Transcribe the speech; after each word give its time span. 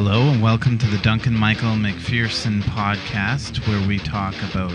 Hello 0.00 0.30
and 0.30 0.40
welcome 0.40 0.78
to 0.78 0.86
the 0.86 0.98
Duncan 0.98 1.34
Michael 1.34 1.74
McPherson 1.74 2.60
podcast, 2.60 3.66
where 3.66 3.84
we 3.88 3.98
talk 3.98 4.32
about 4.48 4.70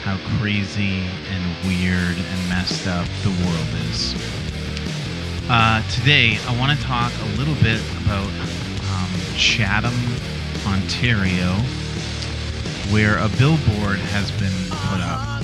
how 0.00 0.16
crazy 0.38 1.04
and 1.28 1.66
weird 1.68 2.16
and 2.16 2.48
messed 2.48 2.86
up 2.86 3.06
the 3.22 3.28
world 3.44 3.68
is. 3.90 4.14
Uh, 5.50 5.82
today, 5.90 6.38
I 6.48 6.58
want 6.58 6.72
to 6.72 6.82
talk 6.86 7.12
a 7.20 7.26
little 7.36 7.54
bit 7.56 7.82
about 8.02 8.32
um, 8.88 9.10
Chatham, 9.36 9.92
Ontario, 10.66 11.52
where 12.90 13.18
a 13.18 13.28
billboard 13.36 13.98
has 13.98 14.30
been 14.40 14.56
put 14.70 15.02
up. 15.02 15.42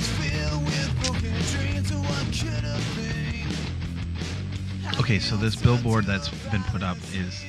Okay, 4.99 5.19
so 5.19 5.37
this 5.37 5.55
billboard 5.55 6.05
that's 6.05 6.29
been 6.49 6.63
put 6.63 6.81
up 6.81 6.97
is 7.13 7.45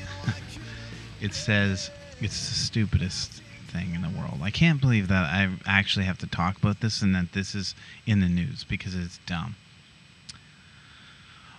it 1.20 1.34
says 1.34 1.91
it's 2.20 2.48
the 2.48 2.55
stupidest 2.55 3.42
thing 3.69 3.95
in 3.95 4.02
the 4.02 4.09
world. 4.09 4.41
I 4.42 4.51
can't 4.51 4.80
believe 4.80 5.09
that 5.09 5.24
I 5.24 5.51
actually 5.66 6.05
have 6.05 6.19
to 6.19 6.27
talk 6.27 6.56
about 6.56 6.80
this 6.80 7.02
and 7.02 7.15
that 7.15 7.33
this 7.33 7.55
is 7.55 7.74
in 8.06 8.20
the 8.20 8.28
news 8.28 8.65
because 8.65 8.95
it's 8.95 9.19
dumb. 9.27 9.56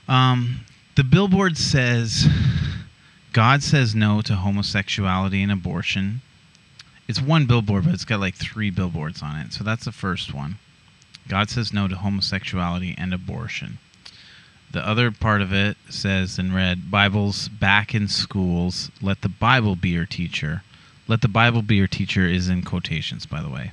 Um, 0.07 0.61
the 0.95 1.03
billboard 1.03 1.57
says 1.57 2.27
God 3.33 3.63
says 3.63 3.95
no 3.95 4.21
to 4.21 4.35
homosexuality 4.35 5.41
and 5.41 5.51
abortion. 5.51 6.21
It's 7.07 7.21
one 7.21 7.45
billboard, 7.45 7.85
but 7.85 7.93
it's 7.93 8.05
got 8.05 8.19
like 8.19 8.35
three 8.35 8.69
billboards 8.69 9.21
on 9.21 9.37
it. 9.37 9.53
So 9.53 9.63
that's 9.63 9.85
the 9.85 9.91
first 9.91 10.33
one. 10.33 10.59
God 11.27 11.49
says 11.49 11.71
no 11.71 11.87
to 11.87 11.95
homosexuality 11.95 12.95
and 12.97 13.13
abortion. 13.13 13.79
The 14.71 14.87
other 14.87 15.11
part 15.11 15.41
of 15.41 15.51
it 15.51 15.75
says 15.89 16.39
in 16.39 16.53
red 16.53 16.89
Bibles 16.89 17.49
back 17.49 17.93
in 17.93 18.07
schools. 18.07 18.89
Let 19.01 19.21
the 19.21 19.27
Bible 19.27 19.75
be 19.75 19.89
your 19.89 20.05
teacher. 20.05 20.63
Let 21.09 21.19
the 21.19 21.27
Bible 21.27 21.61
be 21.61 21.75
your 21.75 21.87
teacher 21.87 22.25
is 22.25 22.47
in 22.47 22.63
quotations, 22.63 23.25
by 23.25 23.41
the 23.41 23.49
way. 23.49 23.71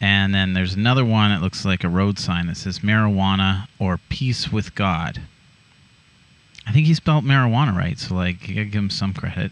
And 0.00 0.32
then 0.32 0.52
there's 0.52 0.74
another 0.74 1.04
one 1.04 1.30
that 1.30 1.42
looks 1.42 1.64
like 1.64 1.82
a 1.82 1.88
road 1.88 2.20
sign 2.20 2.46
that 2.46 2.58
says 2.58 2.78
marijuana 2.78 3.66
or 3.80 3.98
peace 4.08 4.52
with 4.52 4.76
God. 4.76 5.22
I 6.64 6.70
think 6.70 6.86
he 6.86 6.94
spelled 6.94 7.24
marijuana 7.24 7.76
right, 7.76 7.98
so 7.98 8.14
like 8.14 8.46
you 8.48 8.54
gotta 8.54 8.66
give 8.66 8.82
him 8.82 8.90
some 8.90 9.12
credit. 9.12 9.50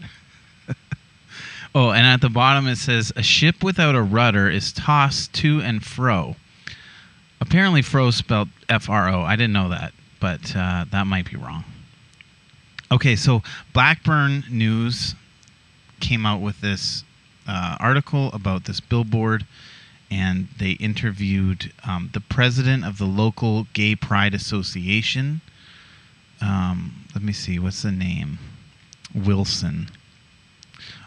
oh, 1.75 1.91
and 1.91 2.07
at 2.07 2.21
the 2.21 2.29
bottom 2.29 2.67
it 2.67 2.77
says 2.77 3.11
a 3.17 3.23
ship 3.23 3.65
without 3.65 3.95
a 3.95 4.01
rudder 4.01 4.49
is 4.49 4.71
tossed 4.71 5.33
to 5.35 5.59
and 5.61 5.83
fro. 5.83 6.37
Apparently, 7.41 7.81
fro 7.81 8.11
spelled 8.11 8.47
F 8.69 8.89
R 8.89 9.09
O. 9.09 9.23
I 9.23 9.35
didn't 9.35 9.53
know 9.53 9.67
that 9.67 9.93
but 10.21 10.55
uh, 10.55 10.85
that 10.91 11.05
might 11.07 11.29
be 11.29 11.35
wrong. 11.35 11.65
Okay, 12.89 13.17
so 13.17 13.41
Blackburn 13.73 14.43
News 14.49 15.15
came 15.99 16.25
out 16.25 16.39
with 16.39 16.61
this 16.61 17.03
uh, 17.47 17.75
article 17.79 18.29
about 18.33 18.65
this 18.65 18.79
billboard, 18.79 19.45
and 20.09 20.47
they 20.59 20.71
interviewed 20.71 21.73
um, 21.85 22.09
the 22.13 22.21
president 22.21 22.85
of 22.85 22.97
the 22.97 23.05
local 23.05 23.67
Gay 23.73 23.95
Pride 23.95 24.33
Association. 24.33 25.41
Um, 26.41 27.05
let 27.15 27.23
me 27.23 27.33
see, 27.33 27.59
what's 27.59 27.81
the 27.81 27.91
name? 27.91 28.39
Wilson. 29.13 29.89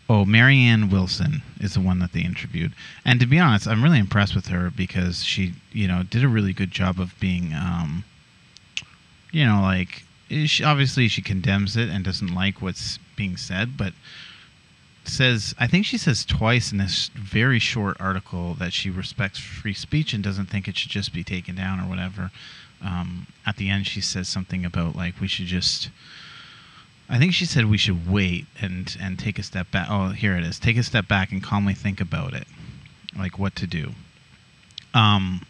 Oh, 0.09 0.25
Marianne 0.25 0.91
Wilson 0.91 1.43
is 1.61 1.75
the 1.75 1.81
one 1.81 1.99
that 2.01 2.13
they 2.13 2.21
interviewed. 2.21 2.73
And 3.05 3.21
to 3.21 3.27
be 3.27 3.39
honest, 3.39 3.67
I'm 3.67 3.83
really 3.83 3.99
impressed 3.99 4.35
with 4.35 4.49
her 4.49 4.71
because 4.71 5.25
she, 5.25 5.55
you 5.73 5.89
know, 5.89 6.03
did 6.03 6.25
a 6.25 6.29
really 6.29 6.53
good 6.53 6.71
job 6.71 6.99
of 6.99 7.19
being. 7.21 7.53
Um, 7.55 8.05
you 9.35 9.45
know, 9.45 9.61
like 9.61 10.05
she, 10.29 10.63
obviously 10.63 11.09
she 11.09 11.21
condemns 11.21 11.77
it 11.77 11.89
and 11.89 12.05
doesn't 12.05 12.33
like 12.33 12.63
what's 12.63 12.99
being 13.17 13.37
said, 13.37 13.77
but 13.77 13.93
says 15.05 15.55
I 15.59 15.67
think 15.67 15.85
she 15.85 15.99
says 15.99 16.25
twice 16.25 16.73
in 16.73 16.79
this 16.79 17.09
very 17.09 17.59
short 17.59 17.97
article 18.01 18.55
that 18.55 18.73
she 18.73 18.91
respects 18.91 19.39
free 19.39 19.75
speech 19.75 20.15
and 20.15 20.23
doesn't 20.23 20.47
think 20.47 20.67
it 20.67 20.79
should 20.79 20.91
just 20.91 21.13
be 21.13 21.25
taken 21.25 21.57
down 21.57 21.81
or 21.81 21.89
whatever. 21.89 22.31
Um, 22.83 23.27
at 23.45 23.57
the 23.57 23.69
end, 23.69 23.87
she 23.87 24.01
says 24.01 24.29
something 24.29 24.65
about 24.65 24.95
like 24.95 25.21
we 25.21 25.29
should 25.29 25.47
just. 25.47 25.91
I 27.07 27.19
think 27.19 27.35
she 27.35 27.45
said 27.45 27.67
we 27.67 27.77
should 27.77 28.09
wait 28.09 28.47
and 28.61 28.97
and 29.01 29.19
take 29.19 29.39
a 29.39 29.43
step 29.43 29.71
back. 29.71 29.89
Oh, 29.91 30.09
here 30.11 30.37
it 30.37 30.45
is. 30.45 30.59
Take 30.59 30.77
a 30.77 30.83
step 30.83 31.09
back 31.09 31.33
and 31.33 31.43
calmly 31.43 31.75
think 31.75 32.01
about 32.01 32.35
it, 32.35 32.47
like 33.19 33.39
what 33.39 33.57
to 33.57 33.67
do. 33.67 33.93
Um, 34.95 35.45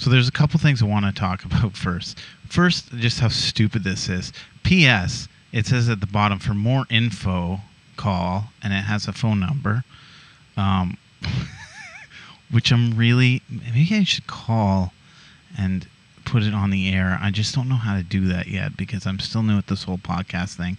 so 0.00 0.08
there's 0.08 0.28
a 0.28 0.32
couple 0.32 0.58
things 0.58 0.82
I 0.82 0.86
want 0.86 1.04
to 1.04 1.12
talk 1.12 1.44
about 1.44 1.76
first. 1.76 2.18
First, 2.48 2.90
just 2.96 3.20
how 3.20 3.28
stupid 3.28 3.84
this 3.84 4.08
is. 4.08 4.32
P.S. 4.62 5.28
It 5.52 5.66
says 5.66 5.88
at 5.88 6.00
the 6.00 6.06
bottom 6.06 6.38
for 6.38 6.54
more 6.54 6.86
info, 6.88 7.60
call, 7.96 8.46
and 8.62 8.72
it 8.72 8.84
has 8.84 9.06
a 9.06 9.12
phone 9.12 9.38
number. 9.38 9.84
Um, 10.56 10.96
which 12.50 12.72
I'm 12.72 12.96
really 12.96 13.42
maybe 13.48 13.88
I 13.92 14.04
should 14.04 14.26
call 14.26 14.92
and 15.56 15.86
put 16.24 16.42
it 16.42 16.54
on 16.54 16.70
the 16.70 16.92
air. 16.92 17.18
I 17.20 17.30
just 17.30 17.54
don't 17.54 17.68
know 17.68 17.76
how 17.76 17.96
to 17.96 18.02
do 18.02 18.26
that 18.26 18.48
yet 18.48 18.76
because 18.76 19.06
I'm 19.06 19.18
still 19.18 19.42
new 19.42 19.58
at 19.58 19.66
this 19.66 19.84
whole 19.84 19.98
podcast 19.98 20.54
thing. 20.54 20.78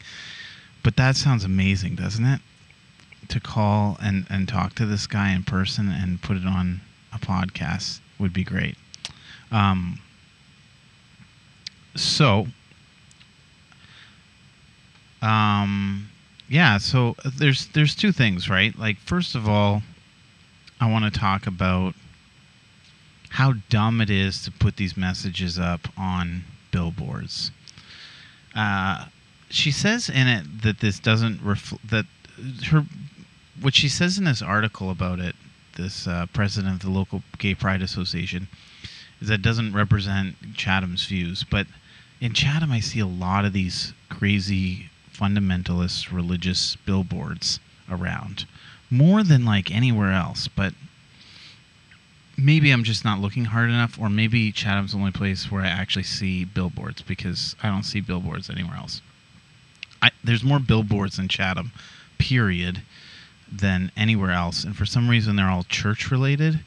But 0.83 0.95
that 0.97 1.15
sounds 1.15 1.43
amazing, 1.43 1.95
doesn't 1.95 2.25
it? 2.25 2.41
To 3.29 3.39
call 3.39 3.97
and, 4.01 4.25
and 4.29 4.47
talk 4.47 4.73
to 4.75 4.85
this 4.85 5.05
guy 5.05 5.31
in 5.31 5.43
person 5.43 5.89
and 5.89 6.21
put 6.21 6.38
it 6.38 6.45
on 6.45 6.81
a 7.13 7.19
podcast 7.19 7.99
would 8.19 8.33
be 8.33 8.43
great. 8.43 8.77
Um, 9.51 10.00
so, 11.95 12.47
um, 15.22 16.09
yeah. 16.47 16.78
So 16.78 17.16
there's 17.38 17.67
there's 17.67 17.95
two 17.95 18.12
things, 18.12 18.50
right? 18.50 18.78
Like 18.78 18.97
first 18.97 19.35
of 19.35 19.47
all, 19.47 19.84
I 20.79 20.89
want 20.89 21.12
to 21.12 21.19
talk 21.19 21.47
about 21.47 21.94
how 23.29 23.53
dumb 23.69 24.01
it 24.01 24.09
is 24.09 24.44
to 24.44 24.51
put 24.51 24.78
these 24.78 24.97
messages 24.97 25.57
up 25.59 25.88
on 25.97 26.44
billboards. 26.72 27.51
Uh, 28.56 29.06
she 29.50 29.72
says 29.72 30.09
in 30.09 30.28
it 30.28 30.62
that 30.63 30.79
this 30.79 31.00
doesn't 31.00 31.41
reflect 31.41 31.89
that 31.89 32.06
her 32.68 32.85
what 33.59 33.75
she 33.75 33.89
says 33.89 34.18
in 34.18 34.23
this 34.23 34.41
article 34.41 34.89
about 34.89 35.19
it. 35.19 35.35
This 35.78 36.07
uh, 36.07 36.25
president 36.33 36.75
of 36.75 36.79
the 36.81 36.89
local 36.89 37.23
gay 37.38 37.56
pride 37.56 37.81
association 37.81 38.47
is 39.21 39.27
that 39.27 39.41
doesn't 39.41 39.73
represent 39.73 40.35
Chatham's 40.55 41.05
views. 41.05 41.43
But 41.43 41.67
in 42.19 42.33
Chatham, 42.33 42.71
I 42.71 42.79
see 42.79 42.99
a 42.99 43.05
lot 43.05 43.45
of 43.45 43.53
these 43.53 43.93
crazy 44.09 44.89
fundamentalist 45.13 46.11
religious 46.11 46.75
billboards 46.75 47.59
around, 47.89 48.45
more 48.89 49.23
than 49.23 49.45
like 49.45 49.71
anywhere 49.71 50.11
else. 50.11 50.47
But 50.47 50.73
maybe 52.37 52.71
I'm 52.71 52.83
just 52.83 53.05
not 53.05 53.19
looking 53.19 53.45
hard 53.45 53.69
enough, 53.69 53.99
or 53.99 54.09
maybe 54.09 54.51
Chatham's 54.51 54.93
the 54.93 54.97
only 54.97 55.11
place 55.11 55.51
where 55.51 55.63
I 55.63 55.67
actually 55.67 56.03
see 56.03 56.43
billboards 56.43 57.01
because 57.01 57.55
I 57.61 57.69
don't 57.69 57.83
see 57.83 58.01
billboards 58.01 58.49
anywhere 58.49 58.77
else. 58.77 59.01
I, 60.01 60.09
there's 60.23 60.43
more 60.43 60.59
billboards 60.59 61.19
in 61.19 61.27
Chatham, 61.27 61.71
period, 62.17 62.81
than 63.51 63.91
anywhere 63.95 64.31
else, 64.31 64.63
and 64.63 64.75
for 64.75 64.85
some 64.85 65.09
reason 65.09 65.35
they're 65.35 65.49
all 65.49 65.63
church 65.63 66.09
related. 66.09 66.61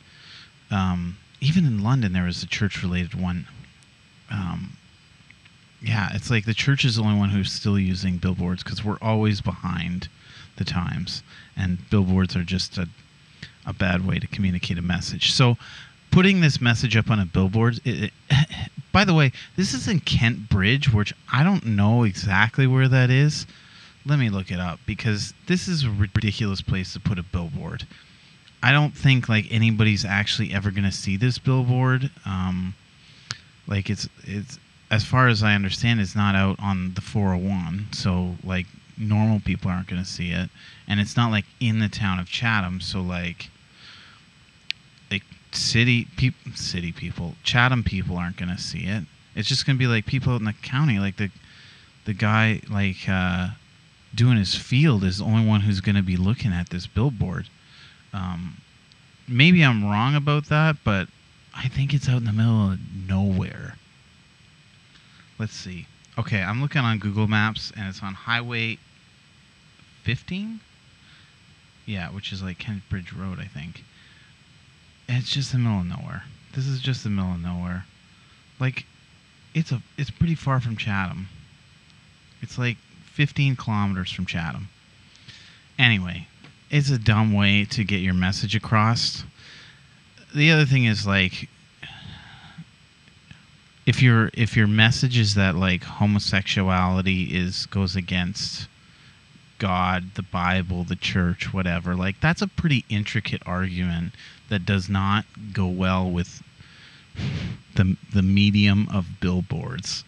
Um, 0.70 1.16
even 1.44 1.66
in 1.66 1.82
London, 1.82 2.12
there 2.12 2.24
was 2.24 2.42
a 2.42 2.46
church 2.46 2.82
related 2.82 3.14
one. 3.14 3.46
Um, 4.30 4.76
yeah, 5.82 6.08
it's 6.14 6.30
like 6.30 6.46
the 6.46 6.54
church 6.54 6.84
is 6.84 6.96
the 6.96 7.02
only 7.02 7.18
one 7.18 7.28
who's 7.28 7.52
still 7.52 7.78
using 7.78 8.16
billboards 8.16 8.64
because 8.64 8.82
we're 8.82 8.98
always 9.02 9.42
behind 9.42 10.08
the 10.56 10.64
times, 10.64 11.22
and 11.56 11.78
billboards 11.90 12.34
are 12.34 12.44
just 12.44 12.78
a, 12.78 12.88
a 13.66 13.74
bad 13.74 14.06
way 14.06 14.18
to 14.18 14.26
communicate 14.26 14.78
a 14.78 14.82
message. 14.82 15.32
So, 15.32 15.58
putting 16.10 16.40
this 16.40 16.60
message 16.60 16.96
up 16.96 17.10
on 17.10 17.20
a 17.20 17.26
billboard, 17.26 17.80
it, 17.84 18.10
it, 18.30 18.48
by 18.92 19.04
the 19.04 19.14
way, 19.14 19.32
this 19.56 19.74
is 19.74 19.86
in 19.86 20.00
Kent 20.00 20.48
Bridge, 20.48 20.92
which 20.92 21.12
I 21.30 21.44
don't 21.44 21.66
know 21.66 22.04
exactly 22.04 22.66
where 22.66 22.88
that 22.88 23.10
is. 23.10 23.46
Let 24.06 24.18
me 24.18 24.30
look 24.30 24.50
it 24.50 24.60
up 24.60 24.80
because 24.86 25.34
this 25.46 25.68
is 25.68 25.84
a 25.84 25.90
ridiculous 25.90 26.62
place 26.62 26.94
to 26.94 27.00
put 27.00 27.18
a 27.18 27.22
billboard. 27.22 27.86
I 28.64 28.72
don't 28.72 28.96
think 28.96 29.28
like 29.28 29.44
anybody's 29.50 30.06
actually 30.06 30.54
ever 30.54 30.70
to 30.84 30.90
see 30.90 31.18
this 31.18 31.36
billboard. 31.36 32.10
Um, 32.24 32.74
like 33.66 33.90
it's 33.90 34.08
it's 34.22 34.58
as 34.90 35.04
far 35.04 35.28
as 35.28 35.42
I 35.42 35.54
understand, 35.54 36.00
it's 36.00 36.16
not 36.16 36.34
out 36.34 36.56
on 36.58 36.94
the 36.94 37.02
401, 37.02 37.88
so 37.92 38.36
like 38.42 38.64
normal 38.96 39.40
people 39.40 39.70
aren't 39.70 39.88
to 40.02 40.08
see 40.08 40.30
it, 40.30 40.48
and 40.88 40.98
it's 40.98 41.14
not 41.14 41.30
like 41.30 41.44
in 41.60 41.80
the 41.80 41.90
town 41.90 42.18
of 42.18 42.30
Chatham, 42.30 42.80
so 42.80 43.02
like 43.02 43.50
like 45.10 45.24
city 45.52 46.06
people, 46.16 46.52
city 46.54 46.90
people, 46.90 47.34
Chatham 47.42 47.82
people 47.82 48.16
aren't 48.16 48.38
to 48.48 48.62
see 48.62 48.86
it. 48.86 49.04
It's 49.36 49.48
just 49.48 49.66
to 49.76 49.78
be 49.78 49.86
like 49.86 50.06
people 50.06 50.32
out 50.32 50.40
in 50.40 50.46
the 50.46 50.54
county, 50.54 50.98
like 50.98 51.18
the 51.18 51.30
the 52.06 52.14
guy 52.14 52.62
like 52.70 53.06
uh, 53.10 53.48
doing 54.14 54.38
his 54.38 54.54
field 54.54 55.04
is 55.04 55.18
the 55.18 55.24
only 55.24 55.46
one 55.46 55.60
who's 55.60 55.82
to 55.96 56.02
be 56.02 56.16
looking 56.16 56.54
at 56.54 56.70
this 56.70 56.86
billboard. 56.86 57.50
Um, 58.14 58.58
maybe 59.28 59.62
I'm 59.62 59.84
wrong 59.84 60.14
about 60.14 60.46
that, 60.46 60.76
but 60.84 61.08
I 61.54 61.68
think 61.68 61.92
it's 61.92 62.08
out 62.08 62.18
in 62.18 62.24
the 62.24 62.32
middle 62.32 62.70
of 62.70 62.78
nowhere. 63.08 63.76
Let's 65.38 65.52
see. 65.52 65.86
Okay, 66.16 66.40
I'm 66.40 66.62
looking 66.62 66.82
on 66.82 66.98
Google 66.98 67.26
Maps 67.26 67.72
and 67.76 67.88
it's 67.88 68.02
on 68.02 68.14
Highway 68.14 68.78
15. 70.04 70.60
Yeah, 71.86 72.10
which 72.10 72.32
is 72.32 72.42
like 72.42 72.58
Kent 72.58 72.88
Bridge 72.88 73.12
Road, 73.12 73.40
I 73.40 73.46
think. 73.46 73.82
And 75.08 75.18
it's 75.18 75.32
just 75.32 75.50
the 75.52 75.58
middle 75.58 75.80
of 75.80 75.86
nowhere. 75.86 76.22
This 76.54 76.66
is 76.66 76.80
just 76.80 77.02
the 77.02 77.10
middle 77.10 77.32
of 77.32 77.42
nowhere. 77.42 77.84
Like, 78.60 78.86
it's 79.54 79.72
a 79.72 79.82
it's 79.98 80.10
pretty 80.10 80.36
far 80.36 80.60
from 80.60 80.76
Chatham. 80.76 81.28
It's 82.40 82.58
like 82.58 82.76
15 83.12 83.56
kilometers 83.56 84.10
from 84.12 84.24
Chatham. 84.24 84.68
Anyway, 85.78 86.28
it's 86.74 86.90
a 86.90 86.98
dumb 86.98 87.32
way 87.32 87.64
to 87.64 87.84
get 87.84 88.00
your 88.00 88.14
message 88.14 88.56
across. 88.56 89.22
The 90.34 90.50
other 90.50 90.64
thing 90.64 90.86
is 90.86 91.06
like 91.06 91.48
if 93.86 94.02
your 94.02 94.32
if 94.34 94.56
your 94.56 94.66
message 94.66 95.16
is 95.16 95.36
that 95.36 95.54
like 95.54 95.84
homosexuality 95.84 97.26
is 97.32 97.66
goes 97.66 97.94
against 97.94 98.66
God, 99.60 100.14
the 100.16 100.22
Bible, 100.22 100.82
the 100.82 100.96
church, 100.96 101.54
whatever, 101.54 101.94
like 101.94 102.20
that's 102.20 102.42
a 102.42 102.48
pretty 102.48 102.84
intricate 102.88 103.42
argument 103.46 104.12
that 104.48 104.66
does 104.66 104.88
not 104.88 105.26
go 105.52 105.68
well 105.68 106.10
with 106.10 106.42
the 107.76 107.96
the 108.12 108.22
medium 108.22 108.88
of 108.92 109.20
billboards. 109.20 110.02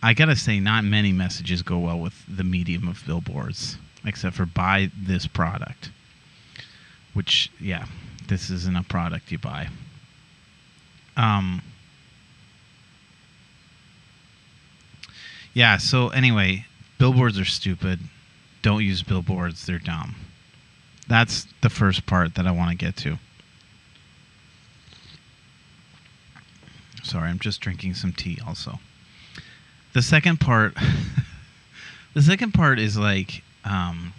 I 0.00 0.14
gotta 0.14 0.36
say, 0.36 0.60
not 0.60 0.84
many 0.84 1.10
messages 1.10 1.62
go 1.62 1.80
well 1.80 1.98
with 1.98 2.14
the 2.28 2.44
medium 2.44 2.86
of 2.86 3.02
billboards, 3.04 3.78
except 4.04 4.36
for 4.36 4.46
buy 4.46 4.90
this 4.96 5.26
product. 5.26 5.90
Which, 7.14 7.50
yeah, 7.60 7.86
this 8.28 8.50
isn't 8.50 8.76
a 8.76 8.82
product 8.82 9.30
you 9.30 9.38
buy. 9.38 9.68
Um. 11.16 11.62
Yeah. 15.52 15.76
So 15.76 16.08
anyway, 16.08 16.64
billboards 16.98 17.38
are 17.38 17.44
stupid. 17.44 18.00
Don't 18.62 18.82
use 18.82 19.02
billboards. 19.02 19.66
They're 19.66 19.78
dumb. 19.78 20.14
That's 21.08 21.46
the 21.60 21.68
first 21.68 22.06
part 22.06 22.36
that 22.36 22.46
I 22.46 22.52
want 22.52 22.70
to 22.70 22.76
get 22.76 22.96
to. 22.98 23.18
Sorry, 27.02 27.28
I'm 27.28 27.40
just 27.40 27.60
drinking 27.60 27.94
some 27.94 28.12
tea 28.12 28.38
also. 28.46 28.78
The 29.92 30.02
second 30.02 30.40
part 30.40 30.74
the 32.14 32.22
second 32.22 32.52
part 32.52 32.78
is 32.78 32.96
like 32.96 33.42
um, 33.64 34.12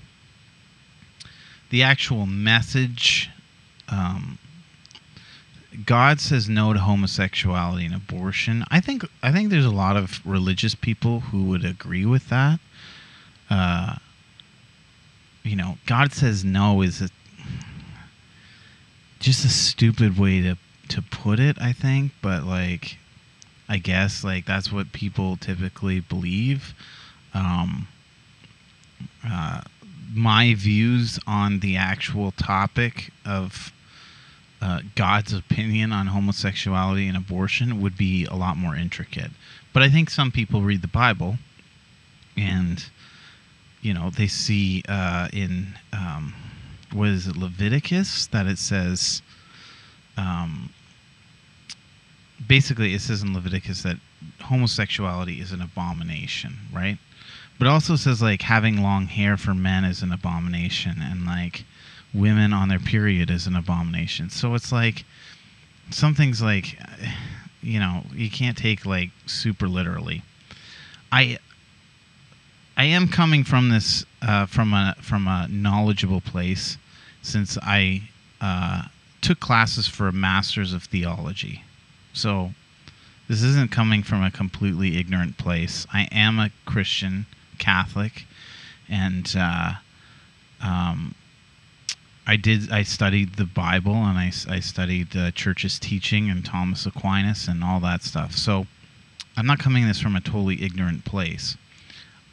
the 1.69 1.84
actual 1.84 2.25
message 2.25 3.30
um, 3.90 4.38
God 5.86 6.19
says 6.19 6.48
no 6.48 6.74
to 6.74 6.80
homosexuality 6.80 7.86
and 7.86 7.95
abortion. 7.95 8.63
I 8.69 8.80
think 8.80 9.06
I 9.24 9.31
think 9.31 9.50
there's 9.50 9.66
a 9.66 9.72
lot 9.72 9.98
of 9.98 10.25
religious 10.25 10.75
people 10.75 11.22
who 11.22 11.44
would 11.45 11.66
agree 11.66 12.06
with 12.06 12.30
that. 12.30 12.60
Uh, 13.50 13.95
you 15.44 15.56
know, 15.56 15.78
God 15.86 16.13
says 16.13 16.46
no 16.46 16.81
is 16.81 17.01
a, 17.01 17.10
just 19.19 19.44
a 19.46 19.50
stupid 19.50 20.18
way 20.18 20.42
to 20.42 20.57
to 20.89 21.01
put 21.01 21.39
it, 21.39 21.57
I 21.60 21.74
think, 21.74 22.12
but 22.22 22.44
like 22.44 22.98
I 23.68 23.78
guess 23.78 24.24
like 24.24 24.46
that's 24.46 24.72
what 24.72 24.92
people 24.92 25.38
typically 25.38 26.00
believe. 26.00 26.75
Um, 27.34 27.88
uh, 29.28 29.62
my 30.14 30.54
views 30.54 31.20
on 31.26 31.60
the 31.60 31.76
actual 31.76 32.32
topic 32.32 33.12
of 33.26 33.72
uh, 34.62 34.82
God's 34.96 35.34
opinion 35.34 35.92
on 35.92 36.08
homosexuality 36.08 37.08
and 37.08 37.18
abortion 37.18 37.82
would 37.82 37.98
be 37.98 38.26
a 38.26 38.36
lot 38.36 38.56
more 38.56 38.76
intricate. 38.76 39.32
But 39.74 39.84
I 39.84 39.90
think 39.90 40.10
some 40.10 40.32
people 40.32 40.62
read 40.62 40.82
the 40.82 40.88
Bible 40.88 41.38
and, 42.38 42.84
you 43.82 43.94
know, 43.94 44.10
they 44.10 44.28
see 44.28 44.84
uh, 44.88 45.28
in, 45.34 45.80
um, 45.92 46.34
what 46.94 47.10
is 47.10 47.28
it, 47.28 47.36
Leviticus, 47.36 48.28
that 48.28 48.46
it 48.46 48.58
says, 48.58 49.22
um, 50.16 50.70
basically, 52.48 52.94
it 52.94 53.02
says 53.02 53.22
in 53.24 53.34
Leviticus 53.34 53.84
that 53.84 53.98
homosexuality 54.42 55.42
is 55.42 55.52
an 55.52 55.62
abomination, 55.62 56.58
right? 56.72 56.98
But 57.60 57.68
also 57.68 57.96
says, 57.96 58.22
like, 58.22 58.42
having 58.42 58.82
long 58.82 59.06
hair 59.06 59.38
for 59.38 59.54
men 59.54 59.86
is 59.86 60.02
an 60.02 60.12
abomination, 60.12 60.98
and, 61.02 61.26
like, 61.26 61.64
women 62.14 62.54
on 62.54 62.70
their 62.70 62.80
period 62.80 63.30
is 63.30 63.48
an 63.48 63.56
abomination. 63.56 64.30
So 64.30 64.54
it's 64.54 64.72
like 64.72 65.04
something's 65.90 66.42
like 66.42 66.78
you 67.62 67.80
know, 67.80 68.04
you 68.14 68.30
can't 68.30 68.58
take 68.58 68.86
like 68.86 69.10
super 69.26 69.68
literally. 69.68 70.22
I 71.12 71.40
I 72.76 72.86
am 72.86 73.08
coming 73.08 73.44
from 73.44 73.70
this 73.70 74.06
uh, 74.22 74.46
from 74.46 74.74
a 74.74 74.96
from 75.02 75.28
a 75.28 75.48
knowledgeable 75.50 76.22
place 76.22 76.78
since 77.22 77.58
I 77.62 78.10
uh, 78.42 78.84
took 79.22 79.40
classes 79.40 79.88
for 79.88 80.08
a 80.08 80.12
master's 80.12 80.74
of 80.74 80.84
theology. 80.84 81.64
So 82.12 82.52
this 83.30 83.42
isn't 83.42 83.72
coming 83.72 84.04
from 84.04 84.22
a 84.22 84.30
completely 84.30 84.98
ignorant 84.98 85.38
place. 85.38 85.88
I 85.94 86.10
am 86.12 86.40
a 86.40 86.52
Christian 86.66 87.26
Catholic, 87.58 88.26
and 88.90 89.34
uh, 89.38 89.74
um, 90.62 91.16
I 92.26 92.38
did. 92.38 92.72
I 92.72 92.84
studied 92.84 93.36
the 93.36 93.46
Bible 93.46 93.96
and 93.96 94.18
I, 94.18 94.32
I 94.50 94.60
studied 94.60 95.12
the 95.12 95.32
church's 95.36 95.78
teaching 95.78 96.30
and 96.30 96.46
Thomas 96.46 96.86
Aquinas 96.86 97.48
and 97.48 97.64
all 97.64 97.80
that 97.82 98.04
stuff. 98.04 98.34
So 98.34 98.66
I'm 99.36 99.46
not 99.46 99.60
coming 99.60 99.88
this 99.88 100.00
from 100.00 100.16
a 100.16 100.22
totally 100.22 100.64
ignorant 100.64 101.04
place. 101.06 101.58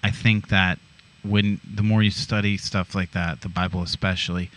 I 0.02 0.10
think 0.10 0.48
that 0.48 0.78
when 1.22 1.60
the 1.64 1.82
more 1.82 2.02
you 2.02 2.10
study 2.10 2.56
stuff 2.56 2.94
like 2.94 3.12
that, 3.12 3.40
the 3.40 3.48
Bible 3.48 3.82
especially, 3.82 4.50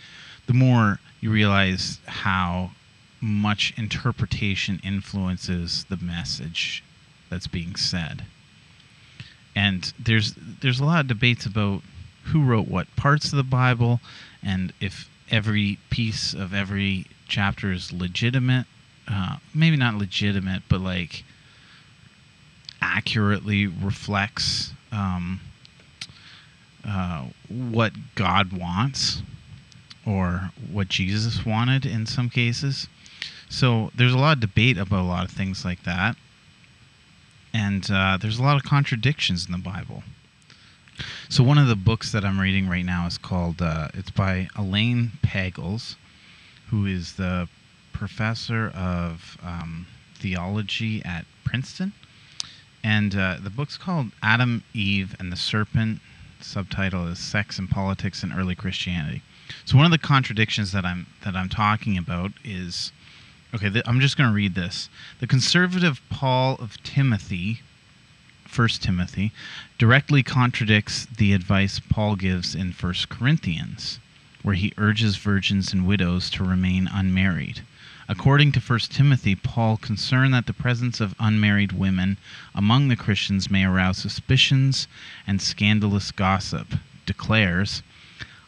the 0.46 0.54
more 0.54 1.00
you 1.20 1.30
realize 1.30 1.98
how 2.06 2.70
much 3.20 3.74
interpretation 3.76 4.80
influences 4.84 5.84
the 5.88 5.96
message 5.96 6.84
that's 7.28 7.46
being 7.46 7.74
said. 7.74 8.24
And 9.54 9.92
there's 9.98 10.34
there's 10.60 10.80
a 10.80 10.84
lot 10.84 11.00
of 11.00 11.08
debates 11.08 11.46
about 11.46 11.82
who 12.24 12.42
wrote 12.42 12.68
what 12.68 12.94
parts 12.96 13.26
of 13.26 13.36
the 13.36 13.42
Bible 13.42 14.00
and 14.42 14.72
if 14.80 15.08
every 15.30 15.78
piece 15.90 16.34
of 16.34 16.52
every 16.52 17.06
chapter 17.28 17.72
is 17.72 17.92
legitimate. 17.92 18.66
Uh, 19.06 19.36
maybe 19.54 19.76
not 19.76 19.94
legitimate, 19.94 20.62
but 20.68 20.80
like 20.80 21.24
accurately 22.80 23.66
reflects 23.66 24.72
um, 24.92 25.40
uh, 26.86 27.26
what 27.48 27.92
God 28.14 28.52
wants 28.52 29.22
or 30.06 30.50
what 30.70 30.88
Jesus 30.88 31.44
wanted 31.44 31.86
in 31.86 32.06
some 32.06 32.28
cases. 32.28 32.88
So 33.48 33.90
there's 33.94 34.12
a 34.12 34.18
lot 34.18 34.36
of 34.36 34.40
debate 34.40 34.78
about 34.78 35.00
a 35.00 35.08
lot 35.08 35.24
of 35.24 35.30
things 35.30 35.64
like 35.64 35.84
that. 35.84 36.16
And 37.54 37.88
uh, 37.88 38.18
there's 38.20 38.40
a 38.40 38.42
lot 38.42 38.56
of 38.56 38.64
contradictions 38.64 39.46
in 39.46 39.52
the 39.52 39.58
Bible. 39.58 40.02
So 41.28 41.44
one 41.44 41.56
of 41.56 41.68
the 41.68 41.76
books 41.76 42.10
that 42.12 42.24
I'm 42.24 42.40
reading 42.40 42.68
right 42.68 42.84
now 42.84 43.06
is 43.06 43.16
called. 43.16 43.62
Uh, 43.62 43.88
it's 43.94 44.10
by 44.10 44.48
Elaine 44.56 45.12
Pagels, 45.22 45.94
who 46.70 46.84
is 46.84 47.14
the 47.14 47.48
professor 47.92 48.72
of 48.74 49.38
um, 49.42 49.86
theology 50.16 51.00
at 51.04 51.26
Princeton, 51.44 51.92
and 52.82 53.16
uh, 53.16 53.36
the 53.40 53.50
book's 53.50 53.78
called 53.78 54.08
Adam, 54.22 54.64
Eve, 54.74 55.14
and 55.18 55.32
the 55.32 55.36
Serpent. 55.36 56.00
subtitle 56.40 57.06
is 57.06 57.18
Sex 57.18 57.58
and 57.58 57.70
Politics 57.70 58.22
in 58.22 58.32
Early 58.32 58.54
Christianity. 58.54 59.22
So 59.64 59.76
one 59.76 59.86
of 59.86 59.92
the 59.92 59.98
contradictions 59.98 60.72
that 60.72 60.84
I'm 60.84 61.06
that 61.24 61.36
I'm 61.36 61.48
talking 61.48 61.96
about 61.96 62.32
is. 62.44 62.90
Okay, 63.54 63.70
th- 63.70 63.84
I'm 63.86 64.00
just 64.00 64.16
going 64.16 64.28
to 64.28 64.34
read 64.34 64.54
this. 64.54 64.88
The 65.20 65.26
conservative 65.26 66.00
Paul 66.10 66.56
of 66.56 66.82
Timothy 66.82 67.60
1 68.54 68.68
Timothy, 68.68 69.32
directly 69.78 70.22
contradicts 70.22 71.06
the 71.06 71.32
advice 71.32 71.80
Paul 71.80 72.14
gives 72.14 72.54
in 72.54 72.70
1 72.70 72.94
Corinthians, 73.08 73.98
where 74.42 74.54
he 74.54 74.72
urges 74.76 75.16
virgins 75.16 75.72
and 75.72 75.84
widows 75.86 76.30
to 76.30 76.44
remain 76.44 76.88
unmarried. 76.92 77.62
According 78.08 78.52
to 78.52 78.60
1 78.60 78.78
Timothy, 78.90 79.34
Paul, 79.34 79.76
concerned 79.76 80.34
that 80.34 80.46
the 80.46 80.52
presence 80.52 81.00
of 81.00 81.16
unmarried 81.18 81.72
women 81.72 82.16
among 82.54 82.88
the 82.88 82.96
Christians 82.96 83.50
may 83.50 83.64
arouse 83.64 83.98
suspicions 83.98 84.86
and 85.26 85.42
scandalous 85.42 86.12
gossip, 86.12 86.74
declares, 87.06 87.82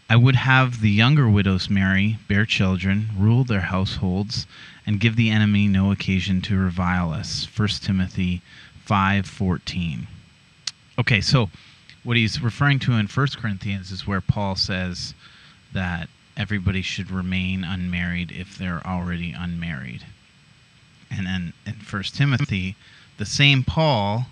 I 0.09 0.15
would 0.15 0.37
have 0.37 0.81
the 0.81 0.91
younger 0.91 1.29
widows 1.29 1.69
marry, 1.69 2.19
bear 2.29 2.47
children, 2.47 3.11
rule 3.19 3.43
their 3.43 3.63
households, 3.63 4.47
and 4.87 5.01
give 5.01 5.17
the 5.17 5.31
enemy 5.31 5.67
no 5.67 5.91
occasion 5.91 6.41
to 6.43 6.57
revile 6.57 7.13
us. 7.13 7.45
1 7.57 7.69
Timothy 7.83 8.41
5:14. 8.87 10.07
Okay, 10.97 11.21
so 11.21 11.51
what 12.05 12.17
he's 12.17 12.41
referring 12.41 12.79
to 12.81 12.93
in 12.93 13.09
1 13.09 13.27
Corinthians 13.37 13.91
is 13.91 14.07
where 14.07 14.21
Paul 14.21 14.55
says 14.55 15.13
that 15.73 16.09
everybody 16.37 16.83
should 16.83 17.11
remain 17.11 17.65
unmarried 17.65 18.31
if 18.31 18.57
they're 18.57 18.87
already 18.87 19.33
unmarried. 19.33 20.05
And 21.11 21.27
then 21.27 21.53
in 21.67 21.75
1 21.75 22.03
Timothy, 22.15 22.77
the 23.17 23.27
same 23.27 23.65
Paul 23.65 24.29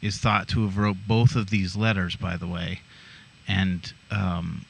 is 0.00 0.16
thought 0.18 0.48
to 0.48 0.62
have 0.62 0.78
wrote 0.78 0.96
both 1.06 1.36
of 1.36 1.50
these 1.50 1.76
letters, 1.76 2.16
by 2.16 2.38
the 2.38 2.46
way, 2.46 2.80
and 3.46 3.92
um, 4.10 4.64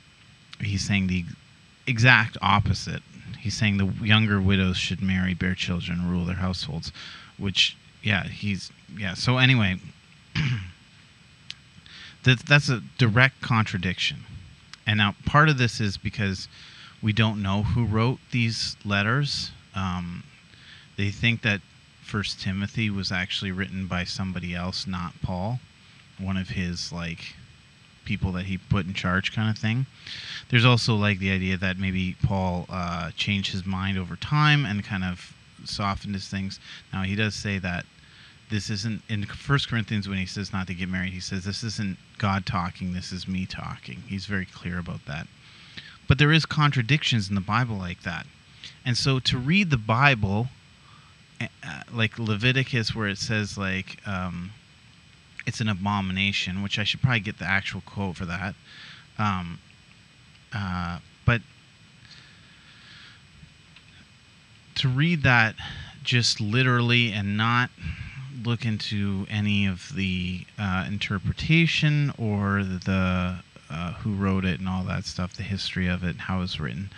he's 0.65 0.85
saying 0.85 1.07
the 1.07 1.25
exact 1.87 2.37
opposite. 2.41 3.03
He's 3.39 3.57
saying 3.57 3.79
the 3.79 3.87
younger 4.05 4.41
widows 4.41 4.77
should 4.77 5.03
marry, 5.03 5.35
bear 5.35 5.55
children, 5.55 6.09
rule 6.09 6.25
their 6.25 6.37
households, 6.37 6.93
which 7.39 7.77
yeah, 8.03 8.25
he's 8.25 8.71
yeah. 8.97 9.15
So 9.15 9.39
anyway, 9.39 9.79
that 12.25 12.41
that's 12.41 12.69
a 12.69 12.83
direct 12.99 13.41
contradiction. 13.41 14.25
And 14.87 14.99
now 14.99 15.15
part 15.25 15.49
of 15.49 15.59
this 15.59 15.81
is 15.81 15.97
because 15.97 16.49
we 17.03 17.13
don't 17.13 17.43
know 17.43 17.63
who 17.63 17.85
wrote 17.85 18.19
these 18.31 18.77
letters. 18.85 19.51
Um, 19.75 20.25
they 20.97 21.11
think 21.11 21.43
that 21.43 21.61
First 22.03 22.41
Timothy 22.41 22.91
was 22.91 23.11
actually 23.11 23.53
written 23.53 23.87
by 23.87 24.05
somebody 24.05 24.55
else, 24.55 24.87
not 24.87 25.15
Paul, 25.23 25.61
one 26.19 26.37
of 26.37 26.51
his 26.51 26.93
like 26.93 27.35
people 28.05 28.33
that 28.33 28.47
he 28.47 28.59
put 28.59 28.87
in 28.87 28.95
charge, 28.95 29.33
kind 29.33 29.51
of 29.51 29.59
thing. 29.59 29.87
There's 30.49 30.65
also 30.65 30.95
like 30.95 31.19
the 31.19 31.31
idea 31.31 31.57
that 31.57 31.79
maybe 31.79 32.17
Paul 32.23 32.67
uh, 32.69 33.11
changed 33.17 33.53
his 33.53 33.65
mind 33.65 33.99
over 33.99 34.17
time 34.17 34.65
and 34.65 34.85
kind 34.85 35.05
of 35.05 35.35
softened 35.65 36.15
his 36.15 36.29
things. 36.29 36.61
Now 36.93 37.03
he 37.03 37.15
does 37.15 37.35
say 37.35 37.59
that 37.59 37.85
this 38.51 38.69
isn't 38.69 39.03
in 39.09 39.25
First 39.25 39.69
Corinthians 39.69 40.09
when 40.09 40.19
he 40.19 40.27
says 40.27 40.53
not 40.53 40.67
to 40.67 40.75
get 40.75 40.89
married. 40.89 41.13
He 41.13 41.21
says 41.21 41.45
this 41.45 41.65
isn't 41.65 41.99
God 42.19 42.45
talking. 42.45 42.93
This 42.93 43.13
is 43.13 43.27
me 43.27 43.47
talking. 43.47 44.03
He's 44.07 44.27
very 44.27 44.47
clear 44.47 44.79
about 44.79 45.07
that. 45.07 45.27
But 46.09 46.19
there 46.19 46.33
is 46.33 46.45
contradictions 46.45 47.29
in 47.29 47.35
the 47.35 47.41
Bible 47.41 47.77
like 47.77 48.03
that, 48.03 48.27
and 48.85 48.97
so 48.97 49.19
to 49.21 49.39
read 49.39 49.71
the 49.71 49.79
Bible, 49.79 50.49
uh, 51.41 51.47
like 51.93 52.19
Leviticus, 52.19 52.95
where 52.95 53.09
it 53.09 53.19
says 53.19 53.57
like. 53.57 53.99
Um, 54.07 54.53
it's 55.47 55.61
an 55.61 55.69
abomination, 55.69 56.63
which 56.63 56.79
I 56.79 56.85
should 56.85 57.03
probably 57.03 57.21
get 57.21 57.39
the 57.39 57.45
actual 57.45 57.81
quote 57.83 58.17
for 58.17 58.27
that. 58.27 58.55
Um, 59.19 59.59
uh, 60.55 60.99
but 61.25 61.43
to 64.77 64.89
read 64.89 65.23
that 65.23 65.55
just 66.03 66.41
literally 66.41 67.13
and 67.13 67.37
not 67.37 67.71
look 68.45 68.65
into 68.65 69.27
any 69.31 69.67
of 69.67 69.95
the 69.95 70.47
uh, 70.59 70.85
interpretation 70.89 72.13
or 72.19 72.63
the 72.63 73.37
uh, 73.71 73.93
who 73.95 74.15
wrote 74.15 74.45
it 74.45 74.59
and 74.59 74.69
all 74.69 74.85
that 74.85 75.05
stuff, 75.05 75.33
the 75.35 75.43
history 75.43 75.89
of 75.89 76.05
it, 76.05 76.11
and 76.11 76.21
how 76.23 76.39
it 76.39 76.41
was 76.41 76.61
written, 76.61 76.91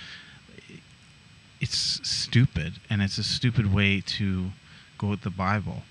it's 1.61 2.01
stupid, 2.03 2.75
and 2.91 3.01
it's 3.01 3.17
a 3.17 3.23
stupid 3.23 3.73
way 3.73 4.01
to 4.01 4.51
go 4.99 5.09
with 5.09 5.23
the 5.23 5.31
Bible, 5.31 5.83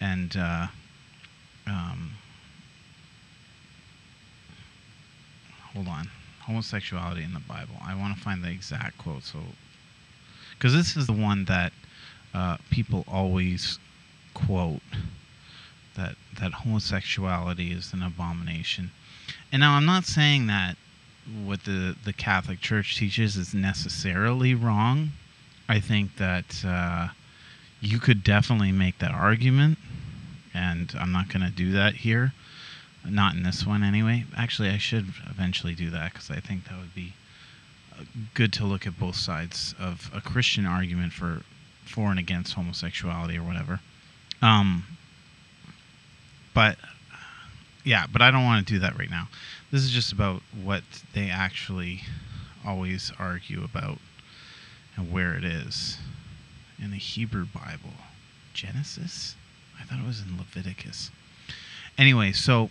and 0.00 0.36
uh, 0.36 0.66
um, 1.66 2.12
hold 5.72 5.88
on. 5.88 6.10
Homosexuality 6.42 7.22
in 7.22 7.32
the 7.32 7.40
bible. 7.40 7.74
I 7.82 7.94
want 7.94 8.16
to 8.16 8.22
find 8.22 8.42
the 8.44 8.50
exact 8.50 8.98
quote 8.98 9.24
so 9.24 9.40
because 10.52 10.72
this 10.72 10.96
is 10.96 11.06
the 11.06 11.12
one 11.12 11.44
that 11.46 11.72
uh, 12.32 12.58
people 12.70 13.04
always 13.08 13.78
quote 14.34 14.80
that 15.96 16.16
that 16.38 16.52
homosexuality 16.52 17.70
is 17.72 17.92
an 17.92 18.02
abomination. 18.02 18.90
And 19.52 19.60
now 19.60 19.74
i'm 19.74 19.86
not 19.86 20.04
saying 20.04 20.46
that 20.48 20.76
what 21.44 21.64
the 21.64 21.96
the 22.04 22.12
catholic 22.12 22.60
church 22.60 22.96
teaches 22.96 23.36
is 23.36 23.54
necessarily 23.54 24.54
wrong. 24.54 25.12
I 25.68 25.80
think 25.80 26.16
that 26.16 26.62
uh, 26.64 27.08
you 27.80 27.98
could 27.98 28.22
definitely 28.22 28.72
make 28.72 28.98
that 28.98 29.12
argument 29.12 29.78
and 30.54 30.94
I'm 30.98 31.12
not 31.12 31.28
going 31.28 31.44
to 31.44 31.50
do 31.50 31.72
that 31.72 31.96
here. 31.96 32.32
Not 33.06 33.34
in 33.34 33.42
this 33.42 33.66
one, 33.66 33.82
anyway. 33.82 34.24
Actually, 34.34 34.70
I 34.70 34.78
should 34.78 35.12
eventually 35.28 35.74
do 35.74 35.90
that 35.90 36.12
because 36.14 36.30
I 36.30 36.40
think 36.40 36.64
that 36.64 36.78
would 36.78 36.94
be 36.94 37.12
uh, 37.92 38.04
good 38.32 38.52
to 38.54 38.64
look 38.64 38.86
at 38.86 38.98
both 38.98 39.16
sides 39.16 39.74
of 39.78 40.10
a 40.14 40.20
Christian 40.20 40.64
argument 40.64 41.12
for 41.12 41.42
for 41.84 42.10
and 42.10 42.18
against 42.18 42.54
homosexuality 42.54 43.36
or 43.36 43.42
whatever. 43.42 43.80
Um, 44.40 44.84
but 46.54 46.78
yeah, 47.84 48.06
but 48.10 48.22
I 48.22 48.30
don't 48.30 48.44
want 48.44 48.66
to 48.66 48.72
do 48.72 48.78
that 48.80 48.98
right 48.98 49.10
now. 49.10 49.28
This 49.70 49.82
is 49.82 49.90
just 49.90 50.12
about 50.12 50.40
what 50.62 50.82
they 51.12 51.28
actually 51.28 52.02
always 52.64 53.12
argue 53.18 53.62
about 53.62 53.98
and 54.96 55.12
where 55.12 55.34
it 55.34 55.44
is 55.44 55.98
in 56.82 56.90
the 56.90 56.96
Hebrew 56.96 57.44
Bible. 57.44 57.92
Genesis? 58.54 59.34
I 59.84 59.86
thought 59.86 60.02
it 60.02 60.06
was 60.06 60.22
in 60.22 60.38
Leviticus. 60.38 61.10
Anyway, 61.98 62.32
so 62.32 62.70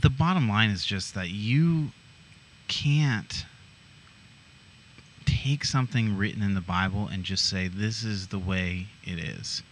the 0.00 0.10
bottom 0.10 0.48
line 0.48 0.70
is 0.70 0.84
just 0.84 1.14
that 1.14 1.30
you 1.30 1.88
can't 2.68 3.44
take 5.24 5.64
something 5.64 6.16
written 6.16 6.42
in 6.42 6.54
the 6.54 6.60
Bible 6.60 7.08
and 7.12 7.24
just 7.24 7.46
say 7.46 7.68
this 7.68 8.04
is 8.04 8.28
the 8.28 8.38
way 8.38 8.86
it 9.04 9.18
is. 9.18 9.62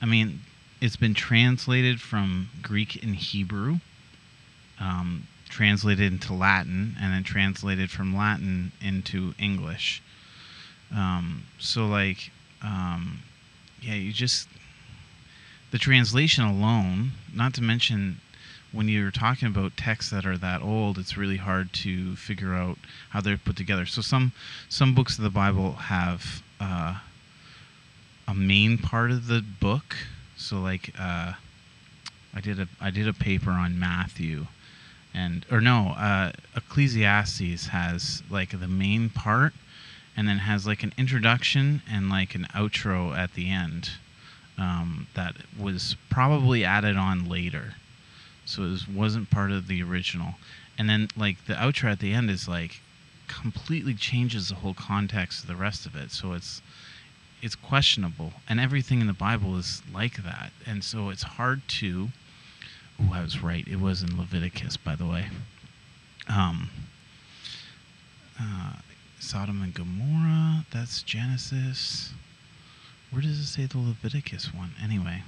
I 0.00 0.06
mean, 0.06 0.40
it's 0.80 0.96
been 0.96 1.14
translated 1.14 2.00
from 2.00 2.50
Greek 2.62 3.02
and 3.02 3.16
Hebrew, 3.16 3.78
um, 4.78 5.26
translated 5.48 6.12
into 6.12 6.34
Latin, 6.34 6.96
and 7.00 7.12
then 7.12 7.24
translated 7.24 7.90
from 7.90 8.14
Latin 8.14 8.72
into 8.80 9.34
English. 9.38 10.02
Um, 10.94 11.44
so, 11.58 11.86
like, 11.86 12.30
um, 12.62 13.22
yeah, 13.80 13.94
you 13.94 14.12
just 14.12 14.48
the 15.76 15.80
translation 15.80 16.42
alone, 16.42 17.12
not 17.34 17.52
to 17.52 17.62
mention 17.62 18.18
when 18.72 18.88
you're 18.88 19.10
talking 19.10 19.46
about 19.46 19.76
texts 19.76 20.10
that 20.10 20.24
are 20.24 20.38
that 20.38 20.62
old, 20.62 20.96
it's 20.96 21.18
really 21.18 21.36
hard 21.36 21.70
to 21.70 22.16
figure 22.16 22.54
out 22.54 22.78
how 23.10 23.20
they're 23.20 23.36
put 23.36 23.58
together. 23.58 23.84
So 23.84 24.00
some 24.00 24.32
some 24.70 24.94
books 24.94 25.18
of 25.18 25.24
the 25.24 25.28
Bible 25.28 25.72
have 25.72 26.42
uh, 26.58 27.00
a 28.26 28.34
main 28.34 28.78
part 28.78 29.10
of 29.10 29.26
the 29.26 29.42
book. 29.42 29.94
So 30.34 30.60
like 30.60 30.94
uh, 30.98 31.34
I 32.34 32.40
did 32.40 32.58
a 32.58 32.68
I 32.80 32.90
did 32.90 33.06
a 33.06 33.12
paper 33.12 33.50
on 33.50 33.78
Matthew, 33.78 34.46
and 35.12 35.44
or 35.50 35.60
no, 35.60 35.88
uh, 35.98 36.32
Ecclesiastes 36.56 37.66
has 37.66 38.22
like 38.30 38.58
the 38.58 38.66
main 38.66 39.10
part, 39.10 39.52
and 40.16 40.26
then 40.26 40.38
has 40.38 40.66
like 40.66 40.82
an 40.82 40.94
introduction 40.96 41.82
and 41.86 42.08
like 42.08 42.34
an 42.34 42.46
outro 42.54 43.14
at 43.14 43.34
the 43.34 43.50
end 43.50 43.90
um, 44.58 45.06
that 45.14 45.36
was 45.58 45.96
probably 46.10 46.64
added 46.64 46.96
on 46.96 47.28
later. 47.28 47.74
So 48.44 48.62
it 48.62 48.70
was, 48.70 48.88
wasn't 48.88 49.30
part 49.30 49.50
of 49.50 49.66
the 49.66 49.82
original. 49.82 50.34
And 50.78 50.88
then, 50.88 51.08
like, 51.16 51.46
the 51.46 51.54
outro 51.54 51.90
at 51.90 52.00
the 52.00 52.12
end 52.12 52.30
is, 52.30 52.46
like, 52.46 52.80
completely 53.28 53.94
changes 53.94 54.48
the 54.48 54.54
whole 54.56 54.74
context 54.74 55.42
of 55.42 55.48
the 55.48 55.56
rest 55.56 55.86
of 55.86 55.96
it. 55.96 56.10
So 56.10 56.32
it's 56.32 56.62
it's 57.42 57.54
questionable, 57.54 58.32
and 58.48 58.58
everything 58.58 59.00
in 59.00 59.06
the 59.06 59.12
Bible 59.12 59.56
is 59.58 59.82
like 59.92 60.24
that. 60.24 60.52
And 60.64 60.82
so 60.82 61.10
it's 61.10 61.22
hard 61.22 61.62
to. 61.80 62.08
Oh, 63.00 63.12
I 63.12 63.22
was 63.22 63.42
right. 63.42 63.66
It 63.68 63.78
was 63.78 64.02
in 64.02 64.16
Leviticus, 64.16 64.76
by 64.76 64.96
the 64.96 65.04
way. 65.04 65.26
Um, 66.28 66.70
uh, 68.40 68.72
Sodom 69.20 69.62
and 69.62 69.74
Gomorrah. 69.74 70.64
That's 70.72 71.02
Genesis. 71.02 72.12
Where 73.16 73.22
does 73.22 73.40
it 73.40 73.46
say 73.46 73.64
the 73.64 73.78
Leviticus 73.78 74.52
one? 74.52 74.72
Anyway. 74.78 75.22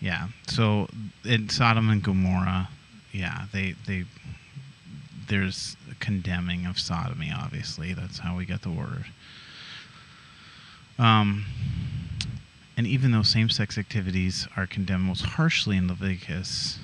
Yeah. 0.00 0.28
So 0.46 0.86
in 1.24 1.48
Sodom 1.48 1.90
and 1.90 2.00
Gomorrah, 2.00 2.68
yeah, 3.10 3.46
they 3.52 3.74
they 3.88 4.04
there's 5.26 5.76
condemning 5.98 6.64
of 6.64 6.78
sodomy. 6.78 7.32
Obviously, 7.36 7.92
that's 7.92 8.20
how 8.20 8.36
we 8.36 8.44
get 8.44 8.62
the 8.62 8.70
word. 8.70 9.06
Um, 10.96 11.44
and 12.76 12.86
even 12.86 13.10
though 13.10 13.22
same-sex 13.22 13.76
activities 13.76 14.46
are 14.56 14.68
condemned 14.68 15.02
most 15.02 15.24
harshly 15.24 15.76
in 15.76 15.88
Leviticus, 15.88 16.78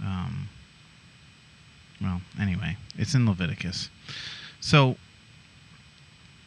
um, 0.00 0.48
well, 2.00 2.20
anyway, 2.40 2.76
it's 2.98 3.14
in 3.14 3.26
Leviticus. 3.26 3.90
So 4.58 4.96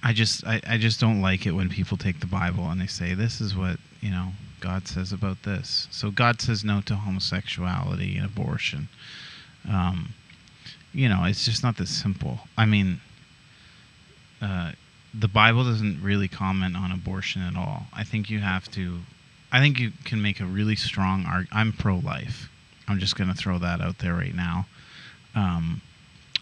I 0.03 0.13
just 0.13 0.45
I, 0.45 0.61
I 0.67 0.77
just 0.77 0.99
don't 0.99 1.21
like 1.21 1.45
it 1.45 1.51
when 1.51 1.69
people 1.69 1.97
take 1.97 2.19
the 2.19 2.27
Bible 2.27 2.69
and 2.69 2.79
they 2.79 2.87
say 2.87 3.13
this 3.13 3.41
is 3.41 3.55
what 3.55 3.77
you 4.01 4.11
know 4.11 4.29
God 4.59 4.87
says 4.87 5.11
about 5.11 5.43
this. 5.43 5.87
So 5.91 6.11
God 6.11 6.41
says 6.41 6.63
no 6.63 6.81
to 6.81 6.95
homosexuality 6.95 8.17
and 8.17 8.25
abortion. 8.25 8.89
Um, 9.69 10.13
you 10.93 11.09
know, 11.09 11.25
it's 11.25 11.45
just 11.45 11.63
not 11.63 11.77
this 11.77 11.89
simple. 11.89 12.39
I 12.57 12.65
mean, 12.65 13.01
uh, 14.41 14.71
the 15.13 15.27
Bible 15.27 15.63
doesn't 15.63 16.01
really 16.01 16.27
comment 16.27 16.75
on 16.75 16.91
abortion 16.91 17.41
at 17.41 17.55
all. 17.55 17.87
I 17.93 18.03
think 18.03 18.29
you 18.29 18.39
have 18.39 18.69
to. 18.71 18.99
I 19.51 19.59
think 19.59 19.79
you 19.79 19.91
can 20.03 20.21
make 20.21 20.39
a 20.39 20.45
really 20.45 20.75
strong 20.75 21.25
argument. 21.25 21.49
I'm 21.53 21.71
pro-life. 21.73 22.49
I'm 22.87 22.99
just 22.99 23.15
going 23.15 23.29
to 23.29 23.35
throw 23.35 23.57
that 23.59 23.79
out 23.79 23.99
there 23.99 24.13
right 24.13 24.35
now. 24.35 24.65
Um, 25.35 25.81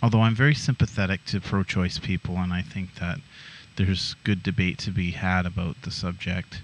although 0.02 0.22
I'm 0.22 0.36
very 0.36 0.56
sympathetic 0.56 1.26
to 1.26 1.42
pro-choice 1.42 2.00
people, 2.00 2.38
and 2.38 2.54
I 2.54 2.62
think 2.62 2.96
that 2.96 3.20
there's 3.76 4.16
good 4.24 4.44
debate 4.44 4.78
to 4.80 4.92
be 4.92 5.12
had 5.12 5.46
about 5.46 5.82
the 5.82 5.92
subject 5.92 6.62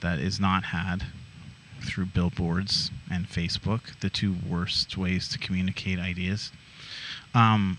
that 0.00 0.18
is 0.18 0.40
not 0.40 0.64
had 0.64 1.04
through 1.84 2.06
billboards 2.06 2.90
and 3.10 3.28
Facebook, 3.28 3.98
the 4.00 4.10
two 4.10 4.36
worst 4.48 4.96
ways 4.96 5.28
to 5.28 5.38
communicate 5.38 5.98
ideas. 5.98 6.50
Um, 7.34 7.78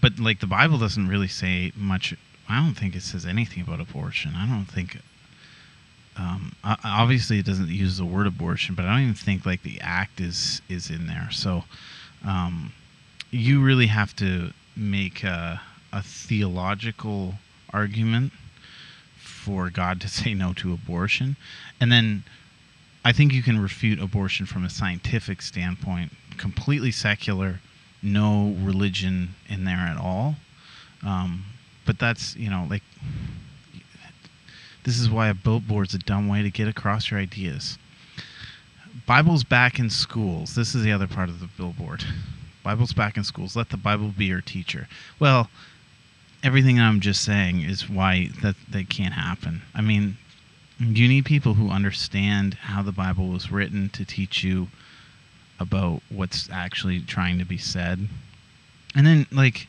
but 0.00 0.18
like 0.18 0.40
the 0.40 0.46
Bible 0.46 0.78
doesn't 0.78 1.08
really 1.08 1.28
say 1.28 1.72
much. 1.76 2.14
I 2.48 2.60
don't 2.60 2.74
think 2.74 2.94
it 2.94 3.02
says 3.02 3.26
anything 3.26 3.62
about 3.62 3.80
abortion. 3.80 4.34
I 4.36 4.46
don't 4.46 4.66
think. 4.66 4.98
Um, 6.16 6.52
obviously, 6.64 7.38
it 7.38 7.44
doesn't 7.44 7.68
use 7.68 7.98
the 7.98 8.04
word 8.04 8.26
abortion, 8.26 8.74
but 8.74 8.86
I 8.86 8.92
don't 8.92 9.02
even 9.02 9.14
think 9.14 9.44
like 9.44 9.62
the 9.62 9.78
act 9.80 10.20
is 10.20 10.62
is 10.68 10.88
in 10.90 11.06
there. 11.06 11.28
So, 11.30 11.64
um, 12.24 12.72
you 13.30 13.62
really 13.62 13.86
have 13.86 14.14
to 14.16 14.52
make 14.76 15.24
a, 15.24 15.60
a 15.92 16.02
theological 16.02 17.34
argument 17.72 18.32
for 19.16 19.70
God 19.70 20.00
to 20.02 20.08
say 20.18 20.34
no 20.34 20.52
to 20.54 20.72
abortion, 20.72 21.36
and 21.80 21.90
then 21.90 22.24
I 23.04 23.12
think 23.12 23.32
you 23.32 23.42
can 23.42 23.60
refute 23.60 24.00
abortion 24.00 24.46
from 24.46 24.64
a 24.64 24.70
scientific 24.70 25.40
standpoint, 25.40 26.12
completely 26.38 26.90
secular, 26.90 27.60
no 28.02 28.56
religion 28.60 29.34
in 29.48 29.64
there 29.64 29.76
at 29.76 29.96
all. 29.96 30.36
Um, 31.04 31.44
but 31.84 31.98
that's 31.98 32.34
you 32.36 32.50
know 32.50 32.66
like 32.68 32.82
this 34.84 34.98
is 34.98 35.08
why 35.08 35.28
a 35.28 35.34
billboard's 35.34 35.94
a 35.94 35.98
dumb 35.98 36.28
way 36.28 36.42
to 36.42 36.50
get 36.50 36.68
across 36.68 37.10
your 37.10 37.20
ideas. 37.20 37.78
Bible's 39.06 39.44
back 39.44 39.78
in 39.78 39.90
schools. 39.90 40.54
This 40.54 40.74
is 40.74 40.82
the 40.82 40.92
other 40.92 41.06
part 41.06 41.28
of 41.28 41.40
the 41.40 41.48
billboard. 41.56 42.04
Bible's 42.66 42.92
back 42.92 43.16
in 43.16 43.22
schools. 43.22 43.54
Let 43.54 43.68
the 43.68 43.76
Bible 43.76 44.12
be 44.18 44.24
your 44.24 44.40
teacher. 44.40 44.88
Well, 45.20 45.48
everything 46.42 46.80
I'm 46.80 46.98
just 46.98 47.22
saying 47.22 47.60
is 47.60 47.88
why 47.88 48.30
that 48.42 48.56
that 48.68 48.88
can't 48.88 49.14
happen. 49.14 49.62
I 49.72 49.82
mean, 49.82 50.16
you 50.80 51.06
need 51.06 51.24
people 51.26 51.54
who 51.54 51.70
understand 51.70 52.54
how 52.54 52.82
the 52.82 52.90
Bible 52.90 53.28
was 53.28 53.52
written 53.52 53.88
to 53.90 54.04
teach 54.04 54.42
you 54.42 54.66
about 55.60 56.02
what's 56.08 56.50
actually 56.50 56.98
trying 56.98 57.38
to 57.38 57.44
be 57.44 57.56
said. 57.56 58.08
And 58.96 59.06
then 59.06 59.28
like 59.30 59.68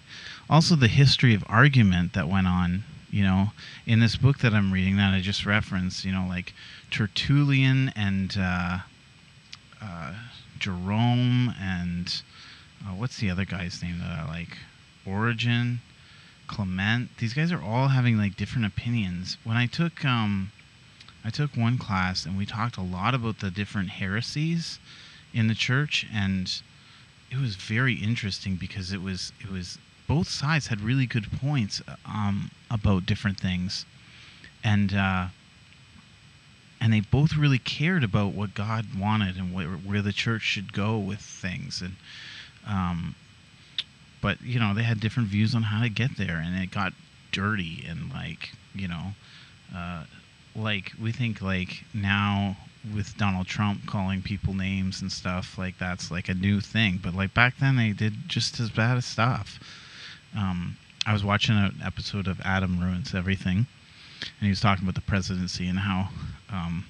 also 0.49 0.75
the 0.75 0.87
history 0.87 1.35
of 1.35 1.43
argument 1.47 2.13
that 2.13 2.27
went 2.27 2.47
on, 2.47 2.83
you 3.11 3.21
know, 3.21 3.51
in 3.85 3.99
this 3.99 4.15
book 4.15 4.39
that 4.39 4.55
I'm 4.55 4.73
reading 4.73 4.97
that 4.97 5.13
I 5.13 5.21
just 5.21 5.45
referenced, 5.45 6.03
you 6.03 6.11
know, 6.11 6.25
like 6.27 6.51
Tertullian 6.89 7.93
and 7.95 8.35
uh, 8.39 8.79
uh, 9.83 10.13
Jerome 10.57 11.53
and 11.61 12.23
uh, 12.85 12.91
what's 12.91 13.17
the 13.17 13.29
other 13.29 13.45
guy's 13.45 13.81
name 13.81 13.99
that 13.99 14.19
I 14.19 14.27
like? 14.27 14.57
Origen, 15.05 15.81
Clement. 16.47 17.09
These 17.17 17.33
guys 17.33 17.51
are 17.51 17.61
all 17.61 17.89
having 17.89 18.17
like 18.17 18.35
different 18.35 18.65
opinions. 18.65 19.37
When 19.43 19.57
I 19.57 19.65
took 19.65 20.03
um, 20.05 20.51
I 21.23 21.29
took 21.29 21.55
one 21.57 21.77
class 21.77 22.25
and 22.25 22.37
we 22.37 22.45
talked 22.45 22.77
a 22.77 22.81
lot 22.81 23.13
about 23.13 23.39
the 23.39 23.51
different 23.51 23.89
heresies 23.89 24.79
in 25.33 25.47
the 25.47 25.55
church 25.55 26.05
and 26.13 26.61
it 27.29 27.37
was 27.37 27.55
very 27.55 27.95
interesting 27.95 28.55
because 28.55 28.93
it 28.93 29.01
was 29.01 29.33
it 29.41 29.51
was 29.51 29.77
both 30.07 30.29
sides 30.29 30.67
had 30.67 30.79
really 30.79 31.05
good 31.05 31.29
points 31.31 31.81
um, 32.05 32.51
about 32.71 33.05
different 33.05 33.39
things 33.39 33.85
and 34.63 34.93
uh, 34.93 35.27
and 36.79 36.93
they 36.93 37.01
both 37.01 37.35
really 37.35 37.59
cared 37.59 38.03
about 38.03 38.33
what 38.33 38.53
God 38.53 38.97
wanted 38.97 39.35
and 39.35 39.53
where, 39.53 39.67
where 39.67 40.01
the 40.01 40.13
church 40.13 40.43
should 40.43 40.71
go 40.71 40.97
with 40.97 41.19
things 41.19 41.81
and 41.81 41.95
um, 42.67 43.15
but 44.21 44.41
you 44.41 44.59
know 44.59 44.73
they 44.73 44.83
had 44.83 44.99
different 44.99 45.29
views 45.29 45.55
on 45.55 45.63
how 45.63 45.81
to 45.81 45.89
get 45.89 46.17
there 46.17 46.37
and 46.43 46.61
it 46.61 46.71
got 46.71 46.93
dirty 47.31 47.85
and 47.87 48.11
like 48.11 48.51
you 48.73 48.87
know 48.87 49.13
uh, 49.75 50.03
like 50.55 50.91
we 51.01 51.11
think 51.11 51.41
like 51.41 51.83
now 51.93 52.57
with 52.95 53.17
Donald 53.17 53.47
Trump 53.47 53.85
calling 53.85 54.21
people 54.21 54.53
names 54.53 55.01
and 55.01 55.11
stuff 55.11 55.57
like 55.57 55.77
that's 55.77 56.09
like 56.09 56.29
a 56.29 56.33
new 56.33 56.61
thing. 56.61 56.99
But 57.01 57.13
like 57.13 57.33
back 57.33 57.55
then 57.59 57.75
they 57.75 57.91
did 57.91 58.13
just 58.27 58.59
as 58.59 58.69
bad 58.69 58.97
as 58.97 59.05
stuff. 59.05 59.59
Um, 60.37 60.77
I 61.05 61.13
was 61.13 61.23
watching 61.23 61.55
an 61.55 61.75
episode 61.83 62.27
of 62.27 62.39
Adam 62.41 62.79
Ruins 62.79 63.13
Everything 63.13 63.65
and 64.21 64.41
he 64.41 64.49
was 64.49 64.61
talking 64.61 64.83
about 64.83 64.95
the 64.95 65.01
presidency 65.01 65.67
and 65.67 65.79
how 65.79 66.09
um, 66.49 66.85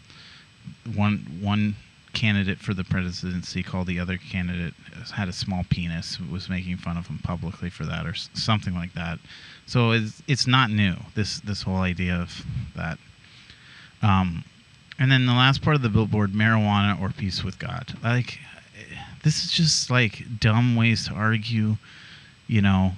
one 0.95 1.39
one 1.41 1.75
candidate 2.17 2.57
for 2.57 2.73
the 2.73 2.83
presidency 2.83 3.61
called 3.61 3.85
the 3.85 3.99
other 3.99 4.17
candidate 4.17 4.73
had 5.13 5.29
a 5.29 5.33
small 5.33 5.63
penis 5.69 6.19
was 6.19 6.49
making 6.49 6.75
fun 6.75 6.97
of 6.97 7.05
him 7.05 7.19
publicly 7.19 7.69
for 7.69 7.85
that 7.85 8.07
or 8.07 8.15
something 8.15 8.73
like 8.73 8.93
that. 8.93 9.19
So 9.67 9.91
it's 9.91 10.23
it's 10.27 10.47
not 10.47 10.71
new 10.71 10.95
this 11.13 11.39
this 11.41 11.61
whole 11.61 11.77
idea 11.77 12.15
of 12.15 12.43
that. 12.75 12.97
Um, 14.01 14.43
and 14.97 15.11
then 15.11 15.27
the 15.27 15.33
last 15.33 15.61
part 15.61 15.75
of 15.75 15.83
the 15.83 15.89
billboard 15.89 16.31
marijuana 16.31 16.99
or 16.99 17.09
peace 17.09 17.43
with 17.43 17.59
god. 17.59 17.95
Like 18.03 18.39
this 19.23 19.45
is 19.45 19.51
just 19.51 19.91
like 19.91 20.39
dumb 20.39 20.75
ways 20.75 21.07
to 21.07 21.13
argue 21.13 21.77
you 22.47 22.61
know 22.63 22.93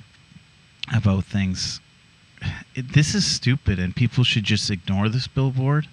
about 0.95 1.25
things. 1.25 1.81
It, 2.73 2.93
this 2.93 3.13
is 3.13 3.25
stupid 3.25 3.79
and 3.79 3.93
people 3.93 4.23
should 4.23 4.45
just 4.45 4.71
ignore 4.71 5.09
this 5.09 5.27
billboard 5.27 5.89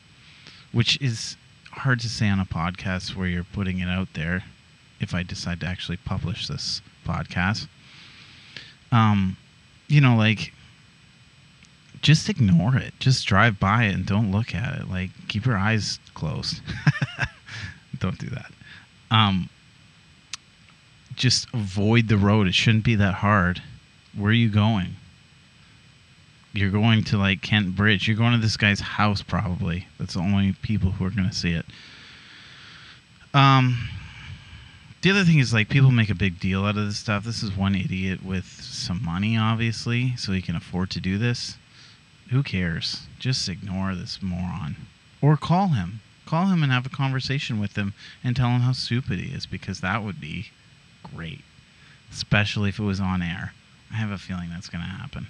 which 0.71 1.01
is 1.03 1.37
hard 1.77 2.01
to 2.01 2.09
say 2.09 2.29
on 2.29 2.41
a 2.41 2.45
podcast 2.45 3.15
where 3.15 3.29
you're 3.29 3.45
putting 3.45 3.79
it 3.79 3.89
out 3.89 4.09
there 4.15 4.45
if 4.99 5.15
i 5.15 5.23
decide 5.23 5.61
to 5.61 5.67
actually 5.67 5.97
publish 5.99 6.49
this 6.49 6.81
podcast. 7.07 7.69
Um 8.91 9.37
you 9.89 10.01
know 10.01 10.17
like 10.17 10.53
just 12.03 12.29
ignore 12.29 12.77
it. 12.77 12.95
Just 12.99 13.27
drive 13.27 13.59
by 13.59 13.85
it 13.85 13.95
and 13.95 14.07
don't 14.07 14.31
look 14.31 14.55
at 14.55 14.81
it. 14.81 14.89
Like 14.89 15.11
keep 15.29 15.45
your 15.45 15.57
eyes 15.57 15.99
closed. 16.15 16.61
Don't 17.99 18.19
do 18.19 18.29
that. 18.29 18.53
Um 19.11 19.49
just 21.15 21.49
avoid 21.55 22.09
the 22.09 22.19
road. 22.19 22.47
It 22.47 22.55
shouldn't 22.55 22.85
be 22.85 22.95
that 22.97 23.15
hard. 23.15 23.62
Where 24.15 24.31
are 24.31 24.35
you 24.35 24.51
going 24.51 24.97
you're 26.57 26.71
going 26.71 27.05
to 27.05 27.19
like 27.19 27.42
Kent 27.42 27.77
Bridge. 27.77 28.09
You're 28.09 28.16
going 28.16 28.33
to 28.33 28.38
this 28.38 28.57
guy's 28.57 28.81
house 28.81 29.23
probably. 29.23 29.88
That's 29.99 30.14
the 30.14 30.21
only 30.21 30.55
people 30.62 30.92
who 30.92 31.05
are 31.05 31.11
going 31.11 31.29
to 31.29 31.35
see 31.35 31.53
it. 31.53 31.66
Um 33.35 33.88
the 35.03 35.11
other 35.11 35.25
thing 35.25 35.38
is 35.38 35.53
like 35.53 35.69
people 35.69 35.92
make 35.92 36.11
a 36.11 36.14
big 36.14 36.40
deal 36.40 36.64
out 36.64 36.77
of 36.77 36.87
this 36.87 36.99
stuff. 36.99 37.25
This 37.25 37.42
is 37.42 37.57
one 37.57 37.75
idiot 37.75 38.25
with 38.25 38.47
some 38.47 39.05
money 39.05 39.37
obviously, 39.37 40.16
so 40.16 40.33
he 40.33 40.42
can 40.42 40.57
afford 40.57 40.90
to 40.90 41.01
do 41.01 41.19
this. 41.19 41.57
Who 42.31 42.42
cares? 42.42 43.07
Just 43.19 43.49
ignore 43.49 43.95
this 43.95 44.21
moron 44.21 44.77
or 45.21 45.37
call 45.37 45.69
him. 45.69 46.01
Call 46.25 46.47
him 46.47 46.62
and 46.62 46.73
have 46.73 46.87
a 46.87 46.90
conversation 46.90 47.61
with 47.61 47.77
him 47.77 47.95
and 48.25 48.35
tell 48.35 48.49
him 48.49 48.62
how 48.62 48.73
stupid 48.73 49.21
he 49.21 49.33
is 49.33 49.47
because 49.47 49.81
that 49.81 50.03
would 50.03 50.21
be 50.21 50.51
great. 51.03 51.42
Especially 52.11 52.71
if 52.71 52.79
it 52.79 52.85
was 52.85 53.01
on 53.01 53.23
air. 53.23 53.53
I 53.92 53.97
have 53.97 54.11
a 54.11 54.19
feeling 54.19 54.51
that's 54.51 54.69
going 54.69 54.83
to 54.83 54.90
happen. 54.90 55.29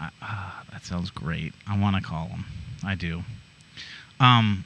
I, 0.00 0.10
ah, 0.22 0.62
that 0.72 0.84
sounds 0.84 1.10
great. 1.10 1.52
I 1.68 1.78
want 1.78 1.96
to 1.96 2.02
call 2.02 2.28
him. 2.28 2.46
I 2.84 2.94
do. 2.94 3.22
Um. 4.18 4.64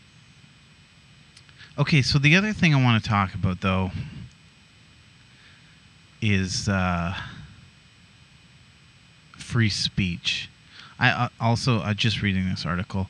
Okay, 1.77 2.03
so 2.03 2.21
the 2.21 2.37
other 2.37 2.53
thing 2.53 2.73
I 2.73 2.83
want 2.83 3.03
to 3.03 3.09
talk 3.09 3.35
about 3.35 3.61
though 3.61 3.91
is 6.23 6.69
uh, 6.69 7.15
free 9.37 9.69
speech. 9.69 10.49
I 10.99 11.11
uh, 11.11 11.29
also 11.41 11.81
uh, 11.81 11.95
just 11.95 12.23
reading 12.23 12.49
this 12.49 12.65
article. 12.65 13.09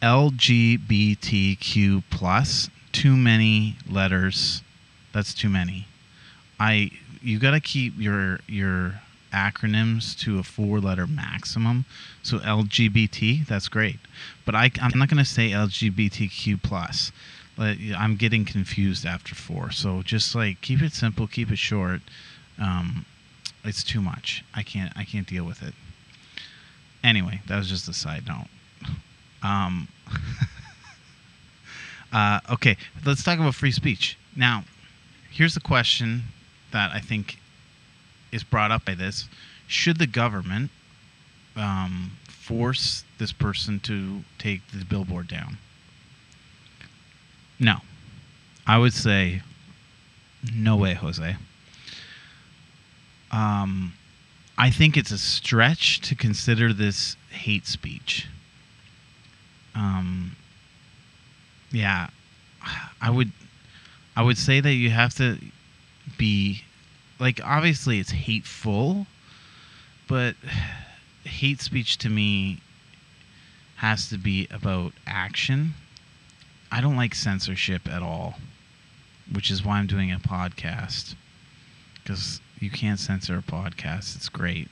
LGBTQ 0.00 2.04
plus. 2.10 2.70
Too 2.92 3.16
many 3.16 3.76
letters. 3.88 4.62
That's 5.12 5.34
too 5.34 5.48
many. 5.48 5.88
I 6.60 6.90
you 7.20 7.38
got 7.38 7.52
to 7.52 7.60
keep 7.60 7.94
your 7.98 8.38
your 8.46 9.00
acronyms 9.34 10.18
to 10.20 10.38
a 10.38 10.42
four 10.42 10.80
letter 10.80 11.06
maximum. 11.06 11.84
So 12.22 12.38
LGBT, 12.38 13.46
that's 13.46 13.68
great. 13.68 13.98
But 14.46 14.54
I, 14.54 14.70
I'm 14.80 14.98
not 14.98 15.08
going 15.08 15.22
to 15.22 15.28
say 15.28 15.50
LGBTQ 15.50 16.62
plus. 16.62 17.12
I'm 17.58 18.16
getting 18.16 18.44
confused 18.44 19.04
after 19.04 19.34
four. 19.34 19.70
So 19.70 20.02
just 20.02 20.34
like 20.34 20.60
keep 20.60 20.82
it 20.82 20.92
simple, 20.92 21.26
keep 21.26 21.50
it 21.50 21.58
short. 21.58 22.00
Um, 22.58 23.04
it's 23.64 23.82
too 23.82 24.00
much. 24.00 24.44
I 24.54 24.62
can't 24.62 24.92
I 24.96 25.04
can't 25.04 25.26
deal 25.26 25.44
with 25.44 25.62
it. 25.62 25.74
Anyway, 27.02 27.42
that 27.46 27.58
was 27.58 27.68
just 27.68 27.88
a 27.88 27.92
side 27.92 28.26
note. 28.26 28.46
Um, 29.42 29.88
uh, 32.12 32.40
okay, 32.50 32.76
let's 33.04 33.22
talk 33.22 33.38
about 33.38 33.54
free 33.54 33.70
speech. 33.70 34.18
Now, 34.34 34.64
here's 35.30 35.54
the 35.54 35.60
question 35.60 36.22
that 36.72 36.92
I 36.92 37.00
think 37.00 37.38
is 38.34 38.44
brought 38.44 38.70
up 38.70 38.84
by 38.84 38.94
this: 38.94 39.28
Should 39.66 39.98
the 39.98 40.06
government 40.06 40.70
um, 41.56 42.12
force 42.28 43.04
this 43.18 43.32
person 43.32 43.80
to 43.80 44.24
take 44.38 44.60
the 44.68 44.84
billboard 44.84 45.28
down? 45.28 45.58
No, 47.58 47.76
I 48.66 48.78
would 48.78 48.92
say 48.92 49.42
no 50.52 50.76
way, 50.76 50.94
Jose. 50.94 51.36
Um, 53.30 53.94
I 54.56 54.70
think 54.70 54.96
it's 54.96 55.10
a 55.10 55.18
stretch 55.18 56.00
to 56.02 56.14
consider 56.14 56.72
this 56.72 57.16
hate 57.30 57.66
speech. 57.66 58.28
Um, 59.74 60.36
yeah, 61.72 62.08
I 63.00 63.10
would, 63.10 63.32
I 64.16 64.22
would 64.22 64.38
say 64.38 64.60
that 64.60 64.74
you 64.74 64.90
have 64.90 65.14
to 65.14 65.38
be, 66.16 66.62
like, 67.18 67.40
obviously 67.44 67.98
it's 67.98 68.10
hateful, 68.10 69.06
but 70.08 70.34
hate 71.24 71.60
speech 71.60 71.98
to 71.98 72.08
me 72.10 72.60
has 73.76 74.08
to 74.08 74.18
be 74.18 74.48
about 74.50 74.92
action. 75.06 75.74
I 76.70 76.80
don't 76.80 76.96
like 76.96 77.14
censorship 77.14 77.88
at 77.88 78.02
all, 78.02 78.34
which 79.32 79.50
is 79.50 79.64
why 79.64 79.78
I'm 79.78 79.86
doing 79.86 80.12
a 80.12 80.18
podcast 80.18 81.14
because 82.02 82.40
you 82.60 82.70
can't 82.70 83.00
censor 83.00 83.38
a 83.38 83.42
podcast. 83.42 84.16
It's 84.16 84.28
great. 84.28 84.68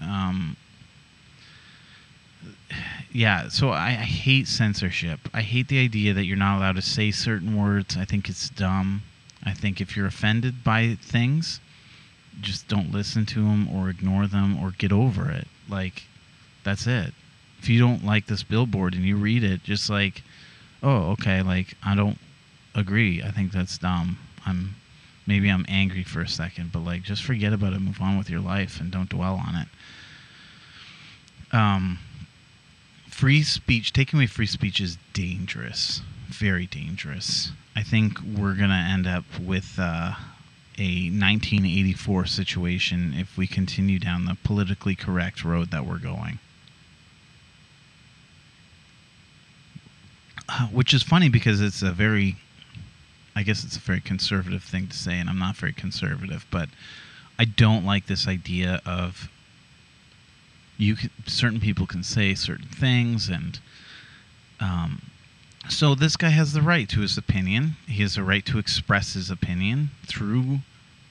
Um, 0.00 0.56
yeah, 3.12 3.48
so 3.48 3.70
I, 3.70 3.88
I 3.88 3.92
hate 3.92 4.48
censorship. 4.48 5.20
I 5.32 5.42
hate 5.42 5.68
the 5.68 5.82
idea 5.82 6.14
that 6.14 6.24
you're 6.24 6.36
not 6.36 6.58
allowed 6.58 6.76
to 6.76 6.82
say 6.82 7.10
certain 7.10 7.56
words. 7.56 7.96
I 7.96 8.04
think 8.04 8.28
it's 8.28 8.48
dumb. 8.48 9.02
I 9.44 9.52
think 9.52 9.80
if 9.80 9.96
you're 9.96 10.06
offended 10.06 10.64
by 10.64 10.96
things, 11.00 11.60
just 12.40 12.68
don't 12.68 12.92
listen 12.92 13.26
to 13.26 13.44
them 13.44 13.68
or 13.68 13.90
ignore 13.90 14.26
them 14.26 14.58
or 14.58 14.72
get 14.72 14.92
over 14.92 15.30
it. 15.30 15.46
Like, 15.68 16.04
that's 16.64 16.86
it. 16.86 17.12
If 17.60 17.68
you 17.68 17.78
don't 17.78 18.04
like 18.04 18.26
this 18.26 18.42
billboard 18.42 18.94
and 18.94 19.04
you 19.04 19.16
read 19.16 19.44
it, 19.44 19.62
just 19.62 19.88
like, 19.88 20.22
oh, 20.82 21.12
okay, 21.12 21.42
like, 21.42 21.76
I 21.84 21.94
don't 21.94 22.18
agree. 22.74 23.22
I 23.22 23.30
think 23.30 23.52
that's 23.52 23.78
dumb. 23.78 24.18
I'm 24.44 24.74
maybe 25.26 25.48
I'm 25.48 25.64
angry 25.68 26.02
for 26.02 26.20
a 26.20 26.28
second, 26.28 26.72
but 26.72 26.80
like, 26.80 27.02
just 27.02 27.22
forget 27.22 27.52
about 27.52 27.72
it, 27.72 27.80
move 27.80 28.00
on 28.00 28.18
with 28.18 28.28
your 28.28 28.40
life, 28.40 28.80
and 28.80 28.90
don't 28.90 29.08
dwell 29.08 29.42
on 29.46 29.54
it. 29.54 29.68
Um, 31.54 31.98
free 33.08 33.42
speech, 33.42 33.92
taking 33.92 34.18
away 34.18 34.26
free 34.26 34.46
speech 34.46 34.80
is 34.80 34.98
dangerous, 35.12 36.02
very 36.38 36.66
dangerous. 36.66 37.52
I 37.76 37.82
think 37.82 38.18
we're 38.20 38.54
going 38.54 38.70
to 38.70 38.74
end 38.74 39.06
up 39.06 39.24
with 39.40 39.78
uh, 39.78 40.14
a 40.78 41.10
1984 41.10 42.26
situation 42.26 43.14
if 43.16 43.36
we 43.36 43.46
continue 43.46 43.98
down 43.98 44.24
the 44.24 44.36
politically 44.42 44.94
correct 44.94 45.44
road 45.44 45.70
that 45.70 45.86
we're 45.86 45.98
going. 45.98 46.38
Uh, 50.48 50.66
which 50.66 50.92
is 50.92 51.02
funny 51.02 51.28
because 51.28 51.60
it's 51.60 51.82
a 51.82 51.92
very, 51.92 52.36
I 53.34 53.42
guess 53.42 53.64
it's 53.64 53.76
a 53.76 53.80
very 53.80 54.00
conservative 54.00 54.62
thing 54.62 54.88
to 54.88 54.96
say, 54.96 55.18
and 55.18 55.30
I'm 55.30 55.38
not 55.38 55.56
very 55.56 55.72
conservative, 55.72 56.46
but 56.50 56.68
I 57.38 57.44
don't 57.44 57.84
like 57.84 58.06
this 58.06 58.28
idea 58.28 58.82
of 58.84 59.28
you 60.76 60.96
can, 60.96 61.10
certain 61.26 61.60
people 61.60 61.86
can 61.86 62.02
say 62.02 62.34
certain 62.34 62.68
things 62.68 63.28
and 63.28 63.58
um, 64.60 65.02
so 65.68 65.94
this 65.94 66.16
guy 66.16 66.28
has 66.28 66.52
the 66.52 66.62
right 66.62 66.88
to 66.90 67.00
his 67.00 67.16
opinion. 67.16 67.76
He 67.86 68.02
has 68.02 68.14
the 68.14 68.22
right 68.22 68.44
to 68.46 68.58
express 68.58 69.14
his 69.14 69.30
opinion 69.30 69.90
through 70.06 70.58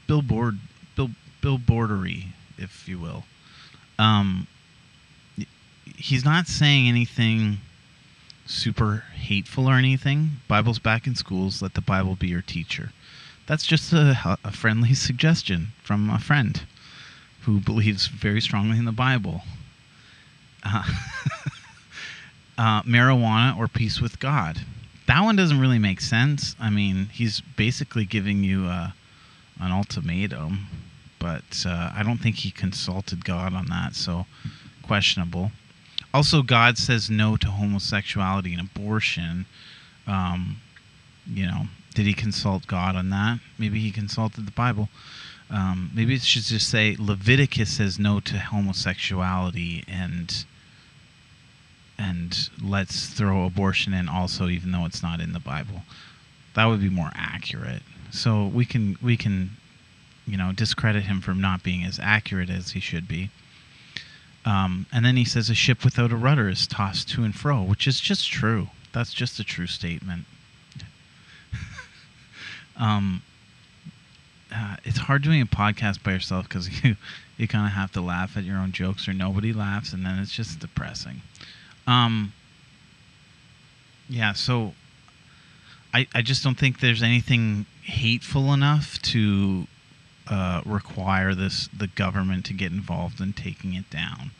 billboard, 0.08 0.60
bill, 0.96 1.10
billboardery, 1.42 2.28
if 2.58 2.88
you 2.88 3.00
will. 3.00 3.24
Um, 3.98 4.48
he's 5.96 6.26
not 6.26 6.48
saying 6.48 6.88
anything 6.88 7.58
super 8.46 9.04
hateful 9.16 9.68
or 9.68 9.76
anything. 9.76 10.32
Bible's 10.48 10.80
back 10.80 11.08
in 11.08 11.16
schools. 11.16 11.62
Let 11.62 11.74
the 11.74 11.82
Bible 11.82 12.16
be 12.16 12.28
your 12.28 12.42
teacher. 12.42 12.92
That's 13.48 13.66
just 13.66 13.92
a, 13.94 14.38
a 14.44 14.52
friendly 14.52 14.94
suggestion 14.94 15.70
from 15.84 16.10
a 16.10 16.20
friend 16.20 16.64
who 17.42 17.60
believes 17.60 18.08
very 18.08 18.42
strongly 18.42 18.78
in 18.78 18.86
the 18.86 18.92
Bible. 18.92 19.42
Uh, 20.64 20.84
uh, 22.58 22.82
marijuana 22.84 23.58
or 23.58 23.68
peace 23.68 24.00
with 24.02 24.20
God. 24.20 24.62
That 25.08 25.22
one 25.22 25.36
doesn't 25.36 25.60
really 25.60 25.80
make 25.80 26.02
sense. 26.02 26.56
I 26.60 26.70
mean, 26.70 27.08
he's 27.12 27.42
basically 27.42 28.06
giving 28.06 28.44
you 28.44 28.66
a, 28.66 28.70
uh, 28.70 28.92
an 29.60 29.72
ultimatum, 29.72 30.68
but 31.20 31.66
uh, 31.66 31.92
I 31.96 32.04
don't 32.04 32.18
think 32.18 32.38
he 32.38 32.52
consulted 32.52 33.24
God 33.24 33.54
on 33.54 33.68
that, 33.68 33.96
so 33.96 34.26
questionable. 34.82 35.52
Also, 36.14 36.42
God 36.42 36.78
says 36.78 37.10
no 37.10 37.38
to 37.38 37.48
homosexuality 37.48 38.54
and 38.54 38.62
abortion. 38.62 39.46
Um, 40.06 40.58
you 41.28 41.46
know, 41.46 41.64
did 41.96 42.06
he 42.06 42.14
consult 42.14 42.68
God 42.68 42.96
on 42.96 43.10
that? 43.10 43.40
Maybe 43.58 43.80
he 43.80 43.92
consulted 43.92 44.46
the 44.46 44.52
Bible. 44.52 44.90
Um, 45.50 45.92
maybe 45.94 46.16
it 46.16 46.22
should 46.24 46.44
just 46.44 46.70
say 46.70 46.96
Leviticus 46.98 47.70
says 47.78 48.00
no 48.00 48.20
to 48.22 48.38
homosexuality 48.40 49.84
and 49.88 50.46
and 51.98 52.50
let's 52.62 53.08
throw 53.08 53.46
abortion 53.46 53.94
in 53.94 54.10
also, 54.10 54.48
even 54.48 54.72
though 54.72 54.86
it's 54.86 55.04
not 55.04 55.20
in 55.20 55.34
the 55.34 55.40
Bible. 55.40 55.84
That 56.56 56.66
would 56.66 56.82
be 56.82 56.90
more 56.90 57.12
accurate. 57.16 57.84
So 58.12 58.46
we 58.46 58.66
can 58.66 58.98
we 59.02 59.18
can, 59.18 59.52
you 60.28 60.38
know, 60.38 60.52
discredit 60.52 61.04
him 61.04 61.22
from 61.22 61.42
not 61.42 61.64
being 61.64 61.84
as 61.84 62.00
accurate 62.02 62.50
as 62.50 62.72
he 62.72 62.80
should 62.80 63.08
be. 63.08 63.30
Um, 64.46 64.86
and 64.92 65.06
then 65.06 65.16
he 65.16 65.26
says 65.26 65.50
a 65.50 65.56
ship 65.56 65.84
without 65.84 66.12
a 66.12 66.18
rudder 66.18 66.50
is 66.50 66.68
tossed 66.68 67.10
to 67.10 67.24
and 67.24 67.34
fro, 67.34 67.64
which 67.64 67.88
is 67.88 68.00
just 68.00 68.30
true. 68.30 68.68
That's 68.92 69.14
just 69.14 69.40
a 69.40 69.44
true 69.44 69.68
statement. 69.68 70.26
um, 72.78 73.22
uh, 74.54 74.76
it's 74.84 74.98
hard 74.98 75.24
doing 75.24 75.42
a 75.42 75.46
podcast 75.46 76.04
by 76.04 76.12
yourself 76.12 76.48
because 76.48 76.84
you 76.84 76.96
you 77.38 77.48
kind 77.48 77.66
of 77.66 77.72
have 77.72 77.92
to 77.94 78.02
laugh 78.02 78.38
at 78.38 78.44
your 78.44 78.58
own 78.58 78.72
jokes 78.72 79.08
or 79.08 79.14
nobody 79.14 79.54
laughs, 79.54 79.94
and 79.94 80.06
then 80.06 80.20
it's 80.20 80.32
just 80.32 80.60
depressing. 80.60 81.22
Um, 81.88 82.34
yeah, 84.10 84.34
so 84.34 84.74
I, 85.94 86.08
I 86.14 86.22
just 86.22 86.44
don't 86.44 86.58
think 86.58 86.80
there's 86.80 87.04
anything 87.04 87.66
hateful 87.84 88.54
enough 88.54 89.02
to 89.04 89.68
uh, 90.28 90.62
require 90.66 91.36
this 91.36 91.70
the 91.78 91.88
government 91.88 92.46
to 92.46 92.54
get 92.54 92.72
involved 92.72 93.20
in 93.20 93.34
taking 93.34 93.74
it 93.74 93.90
down. 93.90 94.32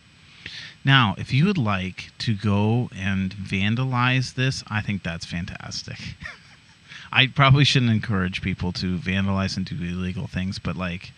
Now, 0.86 1.16
if 1.18 1.34
you 1.34 1.46
would 1.46 1.58
like 1.58 2.12
to 2.20 2.36
go 2.36 2.90
and 2.96 3.34
vandalize 3.34 4.36
this, 4.36 4.64
I 4.68 4.82
think 4.82 5.04
that's 5.04 5.26
fantastic. 5.26 5.98
I 7.12 7.28
probably 7.28 7.64
shouldn't 7.64 7.92
encourage 7.92 8.42
people 8.42 8.72
to 8.74 8.98
vandalize 8.98 9.56
and 9.56 9.66
do 9.66 9.76
illegal 9.76 10.28
things, 10.28 10.60
but 10.60 10.76
like, 10.76 11.12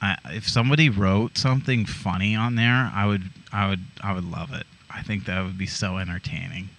I, 0.00 0.16
if 0.26 0.48
somebody 0.48 0.88
wrote 0.88 1.36
something 1.36 1.86
funny 1.86 2.36
on 2.36 2.54
there, 2.54 2.92
I 2.94 3.06
would, 3.06 3.30
I 3.52 3.68
would, 3.68 3.80
I 4.00 4.12
would 4.12 4.24
love 4.24 4.52
it. 4.52 4.66
I 4.90 5.02
think 5.02 5.24
that 5.24 5.44
would 5.44 5.58
be 5.58 5.66
so 5.66 5.98
entertaining. 5.98 6.70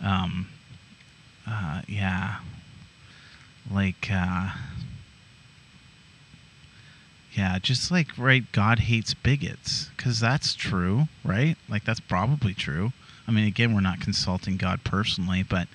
Um, 0.00 0.48
uh, 1.46 1.82
yeah, 1.88 2.40
like, 3.70 4.08
uh, 4.10 4.50
yeah, 7.32 7.58
just 7.58 7.90
like 7.90 8.08
right, 8.18 8.50
God 8.52 8.80
hates 8.80 9.14
bigots, 9.14 9.90
because 9.96 10.20
that's 10.20 10.54
true, 10.54 11.08
right? 11.24 11.56
Like 11.68 11.84
that's 11.84 12.00
probably 12.00 12.54
true. 12.54 12.92
I 13.28 13.32
mean, 13.32 13.46
again, 13.46 13.74
we're 13.74 13.80
not 13.80 14.00
consulting 14.00 14.56
God 14.56 14.82
personally, 14.84 15.42
but 15.42 15.68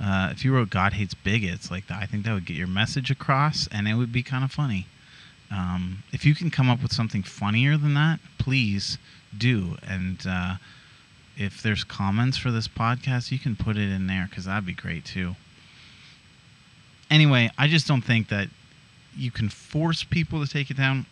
uh, 0.00 0.30
if 0.32 0.44
you 0.44 0.54
wrote 0.54 0.70
God 0.70 0.94
hates 0.94 1.14
bigots, 1.14 1.70
like 1.70 1.86
that, 1.88 2.02
I 2.02 2.06
think 2.06 2.24
that 2.24 2.32
would 2.32 2.46
get 2.46 2.56
your 2.56 2.66
message 2.66 3.10
across, 3.10 3.68
and 3.70 3.86
it 3.86 3.94
would 3.94 4.12
be 4.12 4.22
kind 4.22 4.42
of 4.42 4.50
funny. 4.50 4.86
Um, 5.50 6.02
if 6.12 6.24
you 6.24 6.34
can 6.34 6.50
come 6.50 6.70
up 6.70 6.82
with 6.82 6.92
something 6.92 7.22
funnier 7.22 7.76
than 7.76 7.94
that, 7.94 8.20
please 8.38 8.98
do. 9.36 9.76
And 9.86 10.18
uh, 10.28 10.54
if 11.36 11.62
there's 11.62 11.84
comments 11.84 12.36
for 12.36 12.50
this 12.50 12.68
podcast, 12.68 13.30
you 13.30 13.38
can 13.38 13.56
put 13.56 13.76
it 13.76 13.90
in 13.90 14.06
there 14.06 14.26
because 14.28 14.44
that'd 14.44 14.66
be 14.66 14.74
great 14.74 15.04
too. 15.04 15.36
Anyway, 17.10 17.50
I 17.58 17.66
just 17.66 17.86
don't 17.86 18.02
think 18.02 18.28
that 18.28 18.48
you 19.16 19.30
can 19.30 19.48
force 19.48 20.04
people 20.04 20.44
to 20.44 20.50
take 20.50 20.70
it 20.70 20.76
down. 20.76 21.06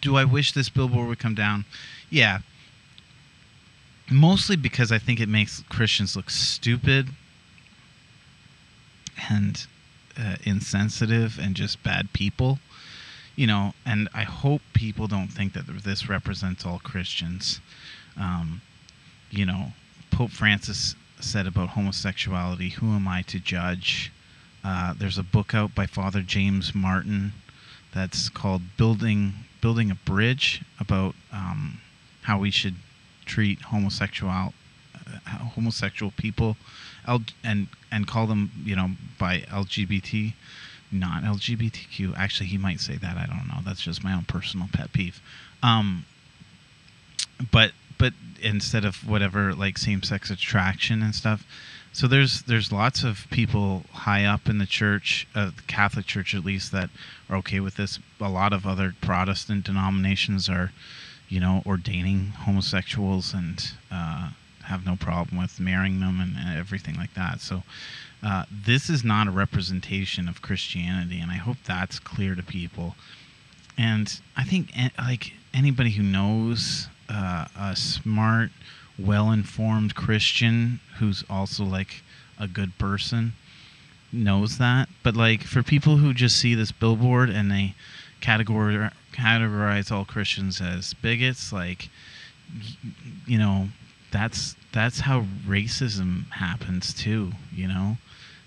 Do 0.00 0.16
I 0.16 0.24
wish 0.24 0.52
this 0.52 0.68
billboard 0.68 1.08
would 1.08 1.18
come 1.18 1.34
down? 1.34 1.64
Yeah. 2.08 2.38
Mostly 4.10 4.56
because 4.56 4.92
I 4.92 4.98
think 4.98 5.20
it 5.20 5.28
makes 5.28 5.62
Christians 5.68 6.16
look 6.16 6.30
stupid 6.30 7.08
and 9.28 9.66
uh, 10.18 10.36
insensitive 10.44 11.38
and 11.40 11.54
just 11.54 11.82
bad 11.82 12.12
people. 12.12 12.58
You 13.36 13.46
know, 13.46 13.74
and 13.86 14.08
I 14.12 14.24
hope 14.24 14.62
people 14.74 15.06
don't 15.06 15.28
think 15.28 15.54
that 15.54 15.66
this 15.66 16.08
represents 16.08 16.66
all 16.66 16.78
Christians. 16.78 17.60
Um, 18.16 18.60
you 19.30 19.46
know, 19.46 19.72
Pope 20.10 20.30
Francis 20.30 20.94
said 21.20 21.46
about 21.46 21.70
homosexuality, 21.70 22.70
who 22.70 22.94
am 22.94 23.06
I 23.06 23.22
to 23.22 23.38
judge? 23.38 24.12
Uh, 24.64 24.94
there's 24.98 25.18
a 25.18 25.22
book 25.22 25.54
out 25.54 25.74
by 25.74 25.86
Father 25.86 26.20
James 26.20 26.74
Martin 26.74 27.32
that's 27.94 28.28
called 28.28 28.62
"Building 28.76 29.32
Building 29.60 29.90
a 29.90 29.94
Bridge" 29.94 30.62
about 30.78 31.14
um, 31.32 31.80
how 32.22 32.38
we 32.38 32.50
should 32.50 32.76
treat 33.24 33.62
homosexual 33.62 34.30
uh, 34.30 34.52
homosexual 35.54 36.12
people, 36.16 36.56
L- 37.06 37.22
and 37.42 37.68
and 37.90 38.06
call 38.06 38.26
them 38.26 38.50
you 38.64 38.76
know 38.76 38.90
by 39.18 39.40
LGBT, 39.40 40.34
not 40.92 41.22
LGBTQ. 41.22 42.16
Actually, 42.16 42.46
he 42.46 42.58
might 42.58 42.80
say 42.80 42.96
that. 42.96 43.16
I 43.16 43.26
don't 43.26 43.48
know. 43.48 43.60
That's 43.64 43.80
just 43.80 44.04
my 44.04 44.12
own 44.12 44.24
personal 44.24 44.68
pet 44.72 44.92
peeve. 44.92 45.20
Um, 45.62 46.04
but 47.50 47.72
but 48.00 48.14
instead 48.42 48.84
of 48.84 49.06
whatever 49.06 49.54
like 49.54 49.76
same 49.78 50.02
sex 50.02 50.30
attraction 50.30 51.02
and 51.02 51.14
stuff. 51.14 51.44
So 51.92 52.06
there's 52.08 52.42
there's 52.42 52.72
lots 52.72 53.04
of 53.04 53.26
people 53.30 53.84
high 53.92 54.24
up 54.24 54.48
in 54.48 54.58
the 54.58 54.66
church, 54.66 55.26
uh, 55.34 55.50
the 55.56 55.62
Catholic 55.66 56.06
Church 56.06 56.34
at 56.34 56.44
least, 56.44 56.72
that 56.72 56.88
are 57.28 57.36
okay 57.38 57.60
with 57.60 57.76
this. 57.76 57.98
A 58.20 58.28
lot 58.28 58.52
of 58.52 58.66
other 58.66 58.94
Protestant 59.00 59.64
denominations 59.64 60.48
are, 60.48 60.72
you 61.28 61.40
know, 61.40 61.62
ordaining 61.66 62.28
homosexuals 62.46 63.34
and 63.34 63.72
uh, 63.90 64.30
have 64.64 64.86
no 64.86 64.96
problem 64.96 65.36
with 65.36 65.60
marrying 65.60 66.00
them 66.00 66.20
and, 66.20 66.36
and 66.38 66.58
everything 66.58 66.96
like 66.96 67.14
that. 67.14 67.40
So 67.40 67.64
uh, 68.22 68.44
this 68.50 68.88
is 68.88 69.02
not 69.04 69.26
a 69.26 69.32
representation 69.32 70.28
of 70.28 70.42
Christianity, 70.42 71.20
and 71.20 71.30
I 71.30 71.36
hope 71.36 71.56
that's 71.66 71.98
clear 71.98 72.34
to 72.36 72.42
people. 72.42 72.94
And 73.76 74.20
I 74.36 74.44
think 74.44 74.70
like 74.96 75.32
anybody 75.52 75.90
who 75.90 76.04
knows 76.04 76.88
uh, 77.10 77.46
a 77.58 77.76
smart, 77.76 78.50
well-informed 78.98 79.94
Christian 79.94 80.80
who's 80.98 81.24
also 81.28 81.64
like 81.64 82.02
a 82.38 82.46
good 82.46 82.76
person 82.78 83.32
knows 84.12 84.58
that. 84.58 84.88
But 85.02 85.16
like 85.16 85.42
for 85.42 85.62
people 85.62 85.96
who 85.96 86.14
just 86.14 86.36
see 86.36 86.54
this 86.54 86.72
billboard 86.72 87.30
and 87.30 87.50
they 87.50 87.74
categorize 88.20 88.92
categorize 89.12 89.90
all 89.90 90.04
Christians 90.04 90.60
as 90.60 90.94
bigots, 90.94 91.52
like 91.52 91.88
you 93.26 93.38
know, 93.38 93.68
that's 94.10 94.56
that's 94.72 95.00
how 95.00 95.24
racism 95.46 96.30
happens 96.30 96.94
too. 96.94 97.32
You 97.52 97.68
know, 97.68 97.98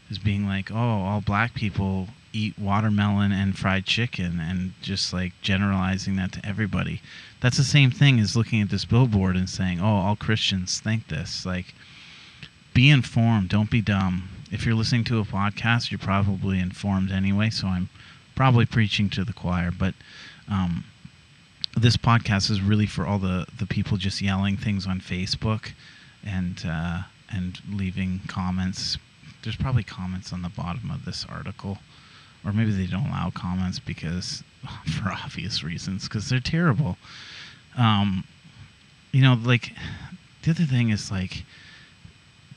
is 0.10 0.20
being 0.20 0.46
like, 0.46 0.72
oh, 0.72 0.76
all 0.76 1.22
black 1.22 1.54
people 1.54 2.10
eat 2.34 2.58
watermelon 2.60 3.32
and 3.32 3.58
fried 3.58 3.86
chicken, 3.86 4.40
and 4.40 4.74
just 4.82 5.14
like 5.14 5.34
generalizing 5.42 6.16
that 6.18 6.32
to 6.34 6.46
everybody. 6.46 7.02
That's 7.40 7.58
the 7.58 7.64
same 7.64 7.92
thing 7.92 8.20
as 8.20 8.36
looking 8.36 8.62
at 8.62 8.70
this 8.70 8.86
billboard 8.86 9.36
and 9.36 9.50
saying, 9.50 9.80
oh, 9.80 9.86
all 9.86 10.16
Christians 10.16 10.80
think 10.80 11.08
this. 11.08 11.46
Like, 11.46 11.74
be 12.74 12.90
informed. 12.90 13.50
Don't 13.50 13.70
be 13.70 13.82
dumb. 13.82 14.30
If 14.52 14.66
you're 14.66 14.76
listening 14.76 15.04
to 15.06 15.20
a 15.20 15.26
podcast, 15.26 15.92
you're 15.92 16.00
probably 16.00 16.60
informed 16.60 17.12
anyway. 17.12 17.50
So 17.50 17.68
I'm 17.68 17.90
probably 18.36 18.66
preaching 18.66 19.10
to 19.12 19.24
the 19.24 19.34
choir, 19.34 19.72
but. 19.72 19.94
Um, 20.50 20.86
this 21.76 21.98
podcast 21.98 22.52
is 22.52 22.62
really 22.62 22.86
for 22.86 23.06
all 23.06 23.18
the, 23.18 23.48
the 23.58 23.66
people 23.66 23.98
just 23.98 24.22
yelling 24.22 24.58
things 24.58 24.86
on 24.86 25.00
Facebook 25.00 25.72
and 26.24 26.64
uh, 26.68 27.04
and 27.30 27.60
leaving 27.70 28.22
comments. 28.28 28.98
There's 29.42 29.56
probably 29.56 29.84
comments 29.84 30.32
on 30.32 30.42
the 30.42 30.50
bottom 30.50 30.92
of 30.92 31.06
this 31.06 31.26
article, 31.28 31.80
or 32.46 32.52
maybe 32.52 32.72
they 32.72 32.88
don't 32.88 33.08
allow 33.08 33.32
comments 33.34 33.80
because 33.80 34.44
for 34.86 35.12
obvious 35.12 35.64
reasons 35.64 36.08
because 36.08 36.30
they're 36.30 36.40
terrible. 36.40 36.98
Um, 37.78 38.24
you 39.12 39.22
know, 39.22 39.38
like 39.42 39.74
the 40.44 40.52
other 40.52 40.66
thing 40.66 40.90
is 40.90 41.12
like 41.12 41.44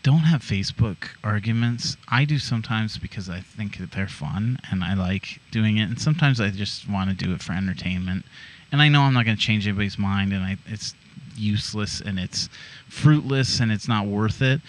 don't 0.03 0.21
have 0.21 0.41
Facebook 0.41 1.09
arguments. 1.25 1.97
I 2.09 2.25
do 2.25 2.39
sometimes 2.39 2.97
because 2.97 3.29
I 3.29 3.41
think 3.41 3.79
that 3.79 3.91
they're 3.91 4.07
fun 4.07 4.61
and 4.71 4.85
I 4.85 4.95
like 4.95 5.41
doing 5.51 5.79
it, 5.79 5.89
and 5.89 6.01
sometimes 6.01 6.41
I 6.41 6.51
just 6.51 6.89
want 6.89 7.11
to 7.11 7.25
do 7.25 7.33
it 7.35 7.43
for 7.43 7.53
entertainment. 7.53 8.25
And 8.71 8.81
I 8.81 8.89
know 8.89 9.03
I'm 9.03 9.15
not 9.15 9.25
going 9.25 9.37
to 9.37 9.43
change 9.43 9.67
anybody's 9.67 9.99
mind, 9.99 10.33
and 10.33 10.45
I, 10.45 10.59
it's 10.67 10.95
useless 11.37 12.01
and 12.01 12.19
it's 12.19 12.49
fruitless 12.89 13.61
and 13.61 13.71
it's 13.73 13.89
not 13.89 14.07
worth 14.07 14.41
it. 14.43 14.61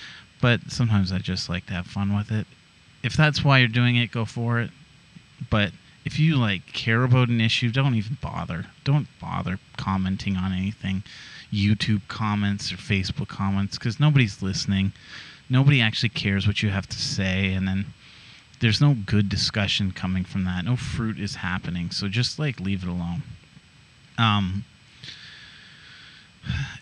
But 0.42 0.72
sometimes 0.72 1.12
I 1.12 1.20
just 1.20 1.50
like 1.50 1.68
to 1.68 1.74
have 1.74 1.88
fun 1.88 2.16
with 2.16 2.32
it. 2.32 2.48
If 3.04 3.14
that's 3.14 3.44
why 3.44 3.60
you're 3.60 3.68
doing 3.68 3.96
it, 3.96 4.12
go 4.12 4.26
for 4.26 4.60
it. 4.60 4.72
But 5.50 5.72
if 6.06 6.20
you 6.20 6.36
like 6.38 6.68
care 6.74 7.04
about 7.04 7.30
an 7.30 7.42
issue, 7.42 7.72
don't 7.72 7.96
even 7.96 8.18
bother. 8.22 8.68
Don't 8.84 9.08
bother 9.20 9.60
commenting 9.78 10.38
on 10.38 10.54
anything, 10.54 11.04
YouTube 11.52 12.02
comments 12.08 12.72
or 12.72 12.78
Facebook 12.78 13.28
comments, 13.28 13.78
because 13.78 14.00
nobody's 14.00 14.42
listening. 14.42 14.94
Nobody 15.50 15.82
actually 15.82 16.10
cares 16.10 16.48
what 16.48 16.62
you 16.64 16.70
have 16.70 16.88
to 16.88 16.98
say, 16.98 17.54
and 17.54 17.68
then 17.68 17.88
there's 18.60 18.82
no 18.82 18.96
good 19.06 19.30
discussion 19.30 19.92
coming 19.92 20.24
from 20.24 20.44
that. 20.46 20.66
No 20.66 20.76
fruit 20.76 21.20
is 21.20 21.36
happening. 21.36 21.92
So 21.92 22.08
just 22.08 22.40
like 22.40 22.60
leave 22.60 22.84
it 22.84 22.90
alone. 22.90 23.24
Um, 24.18 24.66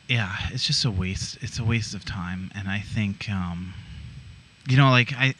yeah, 0.07 0.35
it's 0.51 0.65
just 0.65 0.85
a 0.85 0.91
waste. 0.91 1.37
It's 1.41 1.59
a 1.59 1.63
waste 1.63 1.93
of 1.93 2.05
time, 2.05 2.51
and 2.55 2.67
I 2.67 2.79
think, 2.79 3.29
um, 3.29 3.73
you 4.67 4.77
know, 4.77 4.89
like 4.89 5.13
I, 5.13 5.33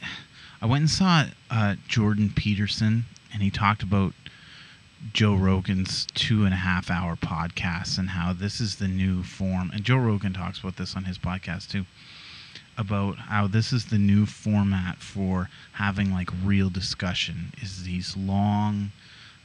I 0.60 0.66
went 0.66 0.82
and 0.82 0.90
saw 0.90 1.24
uh, 1.50 1.76
Jordan 1.86 2.32
Peterson, 2.34 3.04
and 3.32 3.42
he 3.42 3.50
talked 3.50 3.82
about 3.82 4.14
Joe 5.12 5.34
Rogan's 5.34 6.06
two 6.14 6.44
and 6.44 6.54
a 6.54 6.58
half 6.58 6.90
hour 6.90 7.16
podcast 7.16 7.98
and 7.98 8.10
how 8.10 8.32
this 8.32 8.60
is 8.60 8.76
the 8.76 8.88
new 8.88 9.22
form. 9.22 9.70
And 9.72 9.84
Joe 9.84 9.98
Rogan 9.98 10.32
talks 10.32 10.60
about 10.60 10.76
this 10.76 10.96
on 10.96 11.04
his 11.04 11.18
podcast 11.18 11.70
too, 11.70 11.84
about 12.78 13.18
how 13.18 13.46
this 13.46 13.72
is 13.72 13.86
the 13.86 13.98
new 13.98 14.24
format 14.24 14.98
for 14.98 15.50
having 15.72 16.10
like 16.10 16.30
real 16.42 16.70
discussion. 16.70 17.52
Is 17.60 17.84
these 17.84 18.16
long, 18.16 18.92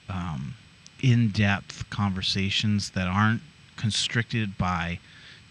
um, 0.10 0.56
in-depth 1.04 1.90
conversations 1.90 2.92
that 2.92 3.08
aren't 3.08 3.42
constricted 3.76 4.58
by 4.58 5.00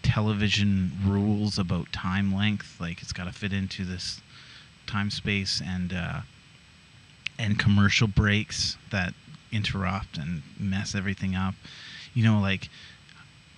television 0.01 0.91
rules 1.05 1.59
about 1.59 1.91
time 1.91 2.33
length. 2.33 2.79
Like 2.79 3.01
it's 3.01 3.13
got 3.13 3.25
to 3.25 3.31
fit 3.31 3.53
into 3.53 3.85
this 3.85 4.21
time 4.91 5.09
space 5.09 5.61
and 5.65 5.93
uh, 5.93 6.19
and 7.37 7.57
commercial 7.57 8.07
breaks 8.07 8.77
that 8.91 9.13
interrupt 9.51 10.17
and 10.17 10.41
mess 10.59 10.95
everything 10.95 11.35
up. 11.35 11.55
You 12.13 12.23
know, 12.23 12.39
like 12.39 12.69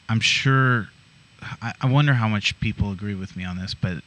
I'm 0.10 0.22
sure. 0.22 0.90
I, 1.62 1.74
I 1.82 1.88
wonder 1.88 2.14
how 2.14 2.30
much 2.30 2.58
people 2.62 2.92
agree 2.92 3.16
with 3.16 3.36
me 3.36 3.44
on 3.44 3.58
this, 3.58 3.74
but 3.74 3.98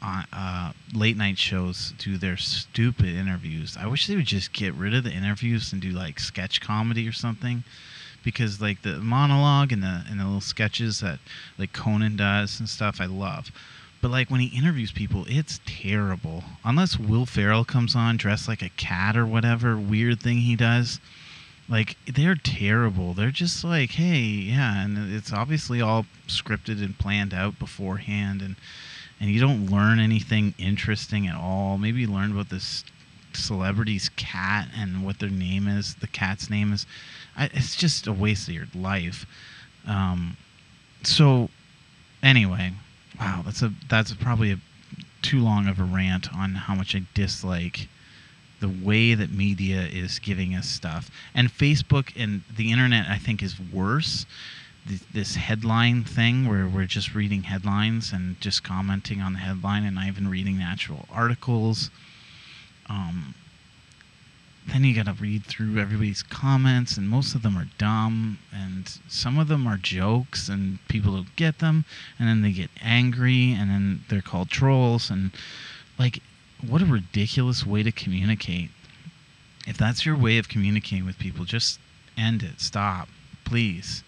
uh, 0.00 0.72
late 0.92 1.16
night 1.16 1.38
shows 1.38 1.92
do 1.98 2.18
their 2.18 2.36
stupid 2.36 3.06
interviews. 3.06 3.76
I 3.80 3.86
wish 3.86 4.06
they 4.06 4.16
would 4.16 4.26
just 4.26 4.52
get 4.52 4.74
rid 4.74 4.94
of 4.94 5.02
the 5.02 5.10
interviews 5.10 5.72
and 5.72 5.80
do 5.82 5.90
like 5.90 6.20
sketch 6.20 6.60
comedy 6.60 7.08
or 7.08 7.12
something, 7.12 7.64
because 8.22 8.60
like 8.60 8.82
the 8.82 8.98
monologue 9.00 9.72
and 9.72 9.82
the 9.82 10.04
and 10.08 10.20
the 10.20 10.24
little 10.24 10.40
sketches 10.40 11.00
that 11.00 11.18
like 11.58 11.72
Conan 11.72 12.16
does 12.16 12.60
and 12.60 12.68
stuff, 12.68 13.00
I 13.00 13.06
love. 13.06 13.50
But 14.04 14.10
like 14.10 14.30
when 14.30 14.40
he 14.40 14.54
interviews 14.54 14.92
people, 14.92 15.24
it's 15.26 15.60
terrible. 15.64 16.44
Unless 16.62 16.98
Will 16.98 17.24
Ferrell 17.24 17.64
comes 17.64 17.96
on 17.96 18.18
dressed 18.18 18.46
like 18.46 18.60
a 18.60 18.68
cat 18.68 19.16
or 19.16 19.24
whatever 19.24 19.78
weird 19.78 20.20
thing 20.20 20.40
he 20.40 20.56
does. 20.56 21.00
Like 21.70 21.96
they're 22.04 22.34
terrible. 22.34 23.14
They're 23.14 23.30
just 23.30 23.64
like, 23.64 23.92
hey, 23.92 24.18
yeah, 24.18 24.84
and 24.84 25.10
it's 25.10 25.32
obviously 25.32 25.80
all 25.80 26.04
scripted 26.28 26.84
and 26.84 26.98
planned 26.98 27.32
out 27.32 27.58
beforehand 27.58 28.42
and 28.42 28.56
and 29.18 29.30
you 29.30 29.40
don't 29.40 29.70
learn 29.70 29.98
anything 29.98 30.52
interesting 30.58 31.26
at 31.26 31.36
all. 31.36 31.78
Maybe 31.78 32.02
you 32.02 32.08
learn 32.08 32.32
about 32.32 32.50
this 32.50 32.84
celebrity's 33.32 34.10
cat 34.16 34.68
and 34.76 35.02
what 35.02 35.18
their 35.18 35.30
name 35.30 35.66
is. 35.66 35.94
The 35.94 36.08
cat's 36.08 36.50
name 36.50 36.74
is. 36.74 36.84
I, 37.38 37.46
it's 37.54 37.74
just 37.74 38.06
a 38.06 38.12
waste 38.12 38.48
of 38.48 38.54
your 38.54 38.68
life. 38.74 39.24
Um, 39.86 40.36
so, 41.04 41.48
anyway, 42.22 42.74
wow, 43.18 43.42
that's 43.44 43.62
a 43.62 43.72
that's 43.88 44.12
probably 44.14 44.52
a 44.52 44.58
too 45.22 45.40
long 45.40 45.68
of 45.68 45.80
a 45.80 45.84
rant 45.84 46.32
on 46.34 46.54
how 46.54 46.74
much 46.74 46.94
I 46.94 47.02
dislike 47.14 47.88
the 48.60 48.68
way 48.68 49.14
that 49.14 49.30
media 49.30 49.82
is 49.82 50.18
giving 50.18 50.54
us 50.54 50.68
stuff. 50.68 51.10
And 51.34 51.48
Facebook 51.50 52.12
and 52.16 52.42
the 52.56 52.70
internet, 52.70 53.06
I 53.08 53.18
think, 53.18 53.42
is 53.42 53.56
worse 53.72 54.26
this 55.12 55.36
headline 55.36 56.04
thing 56.04 56.46
where 56.46 56.68
we're 56.68 56.84
just 56.84 57.14
reading 57.14 57.44
headlines 57.44 58.12
and 58.12 58.38
just 58.40 58.62
commenting 58.62 59.20
on 59.20 59.32
the 59.32 59.38
headline 59.38 59.84
and 59.84 59.94
not 59.94 60.06
even 60.06 60.28
reading 60.28 60.58
the 60.58 60.64
actual 60.64 61.06
articles. 61.10 61.90
Um, 62.88 63.34
then 64.66 64.84
you 64.84 64.94
got 64.94 65.06
to 65.06 65.12
read 65.12 65.44
through 65.44 65.78
everybody's 65.78 66.22
comments, 66.22 66.96
and 66.96 67.08
most 67.08 67.34
of 67.34 67.42
them 67.42 67.56
are 67.56 67.68
dumb, 67.76 68.38
and 68.52 68.98
some 69.08 69.38
of 69.38 69.48
them 69.48 69.66
are 69.66 69.76
jokes, 69.76 70.48
and 70.48 70.78
people 70.88 71.12
don't 71.12 71.36
get 71.36 71.58
them, 71.58 71.84
and 72.18 72.28
then 72.28 72.42
they 72.42 72.52
get 72.52 72.70
angry, 72.80 73.52
and 73.52 73.70
then 73.70 74.00
they're 74.08 74.22
called 74.22 74.48
trolls, 74.50 75.10
and 75.10 75.32
like, 75.98 76.20
what 76.66 76.80
a 76.80 76.86
ridiculous 76.86 77.66
way 77.66 77.82
to 77.82 77.92
communicate. 77.92 78.70
If 79.66 79.76
that's 79.76 80.06
your 80.06 80.16
way 80.16 80.38
of 80.38 80.48
communicating 80.48 81.04
with 81.04 81.18
people, 81.18 81.44
just 81.44 81.78
end 82.16 82.42
it. 82.42 82.60
Stop, 82.60 83.08
please. 83.44 84.02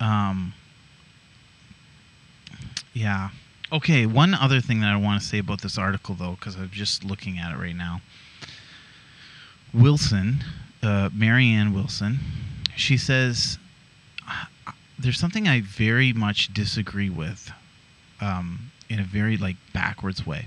Um, 0.00 0.54
yeah. 2.92 3.30
Okay, 3.72 4.06
one 4.06 4.34
other 4.34 4.60
thing 4.60 4.80
that 4.80 4.92
I 4.92 4.96
want 4.96 5.20
to 5.20 5.26
say 5.26 5.38
about 5.38 5.62
this 5.62 5.76
article, 5.76 6.14
though, 6.14 6.32
because 6.32 6.56
I'm 6.56 6.70
just 6.70 7.04
looking 7.04 7.38
at 7.38 7.52
it 7.52 7.58
right 7.58 7.76
now. 7.76 8.00
Wilson, 9.72 10.44
uh, 10.82 11.10
Marianne 11.12 11.72
Wilson, 11.72 12.18
she 12.76 12.96
says, 12.96 13.58
There's 14.98 15.18
something 15.18 15.48
I 15.48 15.60
very 15.60 16.12
much 16.12 16.52
disagree 16.52 17.10
with 17.10 17.52
um, 18.20 18.70
in 18.88 19.00
a 19.00 19.04
very 19.04 19.36
like 19.36 19.56
backwards 19.72 20.26
way. 20.26 20.46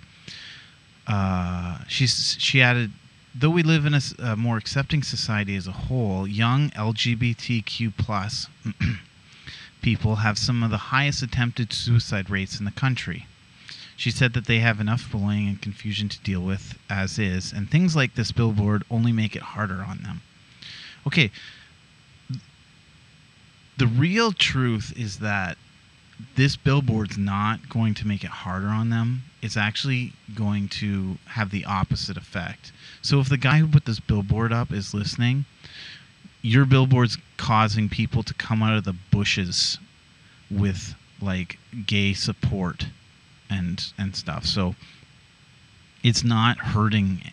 Uh, 1.08 1.80
she's 1.88 2.36
she 2.40 2.62
added, 2.62 2.92
though 3.34 3.50
we 3.50 3.64
live 3.64 3.86
in 3.86 3.94
a, 3.94 4.02
a 4.20 4.36
more 4.36 4.58
accepting 4.58 5.04
society 5.04 5.56
as 5.56 5.68
a 5.68 5.72
whole, 5.72 6.28
young 6.28 6.70
LGBTQ 6.72 7.94
plus 7.98 8.48
people 9.82 10.18
have 10.18 10.38
some 10.38 10.64
of 10.64 10.72
the 10.72 10.78
highest 10.78 11.22
attempted 11.22 11.74
suicide 11.74 12.30
rates 12.30 12.60
in 12.60 12.66
the 12.66 12.72
country. 12.72 13.26
She 14.02 14.10
said 14.10 14.34
that 14.34 14.48
they 14.48 14.62
have 14.62 14.80
enough 14.80 15.12
bullying 15.12 15.48
and 15.48 15.62
confusion 15.62 16.10
to 16.10 16.20
deal 16.22 16.42
with 16.42 16.76
as 16.90 17.20
is, 17.20 17.54
and 17.54 17.70
things 17.70 17.96
like 17.96 18.16
this 18.16 18.32
billboard 18.32 18.84
only 18.90 19.12
make 19.12 19.36
it 19.36 19.44
harder 19.44 19.84
on 19.88 20.02
them. 20.02 20.24
Okay, 21.06 21.30
the 23.78 23.86
real 23.86 24.32
truth 24.32 24.92
is 24.98 25.20
that 25.20 25.56
this 26.36 26.56
billboard's 26.56 27.16
not 27.16 27.70
going 27.70 27.94
to 27.94 28.08
make 28.08 28.24
it 28.24 28.32
harder 28.32 28.70
on 28.70 28.90
them. 28.90 29.26
It's 29.40 29.56
actually 29.56 30.14
going 30.34 30.68
to 30.70 31.20
have 31.38 31.52
the 31.52 31.66
opposite 31.66 32.18
effect. 32.18 32.72
So 33.04 33.20
if 33.20 33.30
the 33.30 33.38
guy 33.38 33.60
who 33.60 33.68
put 33.68 33.86
this 33.86 34.00
billboard 34.00 34.52
up 34.52 34.72
is 34.72 34.96
listening, 34.96 35.46
your 36.42 36.66
billboard's 36.66 37.20
causing 37.38 37.88
people 37.88 38.24
to 38.24 38.34
come 38.34 38.64
out 38.64 38.76
of 38.76 38.84
the 38.84 38.96
bushes 39.12 39.78
with 40.50 40.96
like 41.22 41.60
gay 41.86 42.16
support 42.16 42.88
and 43.52 43.94
and 43.98 44.16
stuff. 44.16 44.46
So 44.46 44.76
it's 46.04 46.24
not 46.24 46.58
hurting 46.58 47.32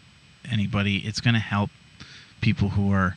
anybody. 0.51 0.99
It's 0.99 1.21
going 1.21 1.35
to 1.35 1.41
help 1.41 1.71
people 2.41 2.71
who 2.71 2.93
are 2.93 3.17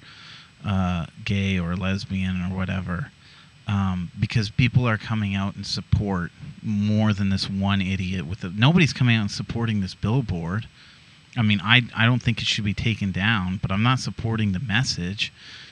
uh, 0.66 1.08
gay 1.26 1.60
or 1.60 1.76
lesbian 1.76 2.42
or 2.42 2.56
whatever. 2.56 3.12
Um, 3.68 4.12
because 4.20 4.50
people 4.50 4.88
are 4.88 4.98
coming 4.98 5.36
out 5.36 5.56
and 5.56 5.66
support 5.66 6.32
more 6.62 7.14
than 7.14 7.30
this 7.30 7.50
one 7.50 7.82
idiot 7.82 8.26
with 8.26 8.42
the 8.42 8.50
nobody's 8.50 8.92
coming 8.92 9.16
out 9.16 9.22
and 9.22 9.32
supporting 9.32 9.82
this 9.82 9.96
billboard. 9.96 10.68
I 11.38 11.42
mean, 11.42 11.62
I 11.64 11.84
I 11.96 12.06
don't 12.06 12.22
think 12.22 12.42
it 12.42 12.48
should 12.48 12.66
be 12.66 12.74
taken 12.74 13.12
down, 13.12 13.60
but 13.62 13.72
I'm 13.72 13.84
not 13.84 14.00
supporting 14.00 14.52
the 14.52 14.60
message. 14.60 15.32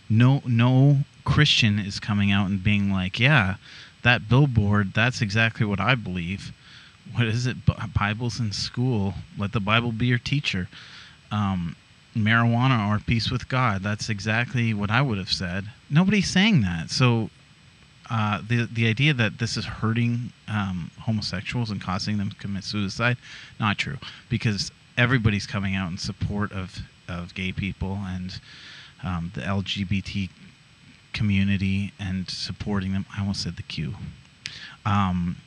No 0.10 0.42
no 0.46 1.00
Christian 1.26 1.78
is 1.78 2.00
coming 2.00 2.32
out 2.32 2.48
and 2.48 2.63
being 2.63 2.92
like, 2.92 3.20
yeah, 3.20 3.56
that 4.04 4.30
billboard, 4.30 4.94
that's 4.94 5.22
exactly 5.22 5.65
what 5.65 5.80
I 5.80 5.96
believe. 5.96 6.54
What 7.15 7.28
is 7.28 7.48
it? 7.48 7.58
Bibles 7.93 8.39
in 8.39 8.52
school. 8.52 9.15
Let 9.38 9.52
the 9.52 9.60
Bible 9.60 9.91
be 9.91 10.06
your 10.06 10.19
teacher. 10.19 10.69
Um, 11.32 11.76
marijuana 12.15 12.89
or 12.89 13.00
peace 13.00 13.32
with 13.32 13.48
God. 13.50 13.84
That's 13.84 14.10
exactly 14.10 14.74
what 14.74 14.91
I 14.91 15.02
would 15.02 15.17
have 15.17 15.32
said. 15.32 15.65
Nobody's 15.89 16.30
saying 16.30 16.62
that. 16.62 16.89
So 16.89 17.30
uh, 18.10 18.41
the 18.48 18.65
the 18.65 18.88
idea 18.88 19.13
that 19.13 19.38
this 19.38 19.58
is 19.58 19.65
hurting 19.65 20.34
um, 20.48 20.91
homosexuals 21.02 21.69
and 21.69 21.82
causing 21.82 22.17
them 22.17 22.30
to 22.30 22.36
commit 22.36 22.63
suicide, 22.63 23.17
not 23.60 23.78
true. 23.78 23.98
Because 24.30 24.72
everybody's 24.98 25.45
coming 25.45 25.76
out 25.76 25.91
in 25.91 25.98
support 25.98 26.52
of 26.52 26.80
of 27.08 27.34
gay 27.34 27.52
people 27.52 28.00
and 28.06 28.39
um, 29.04 29.32
the 29.36 29.41
LGBT 29.41 30.30
community 31.13 31.93
and 32.00 32.30
supporting 32.30 32.93
them. 32.93 33.06
I 33.15 33.22
almost 33.22 33.43
said 33.43 33.56
the 33.56 33.63
Q. 33.63 33.95
Um, 34.86 35.38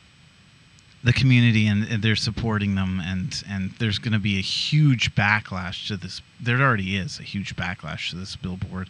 the 1.05 1.12
community 1.12 1.67
and, 1.67 1.85
and, 1.85 2.03
they're 2.03 2.15
supporting 2.15 2.75
them 2.75 3.01
and 3.05 3.43
and 3.49 3.73
there's 3.79 3.99
going 3.99 4.12
to 4.12 4.19
be 4.19 4.38
a 4.38 4.43
huge 4.43 5.15
backlash 5.15 5.88
to 5.88 5.97
this 5.97 6.23
there 6.41 6.61
already 6.61 6.97
is 6.97 7.19
a 7.19 7.25
huge 7.25 7.57
backlash 7.57 8.11
to 8.11 8.17
this 8.17 8.37
billboard. 8.37 8.88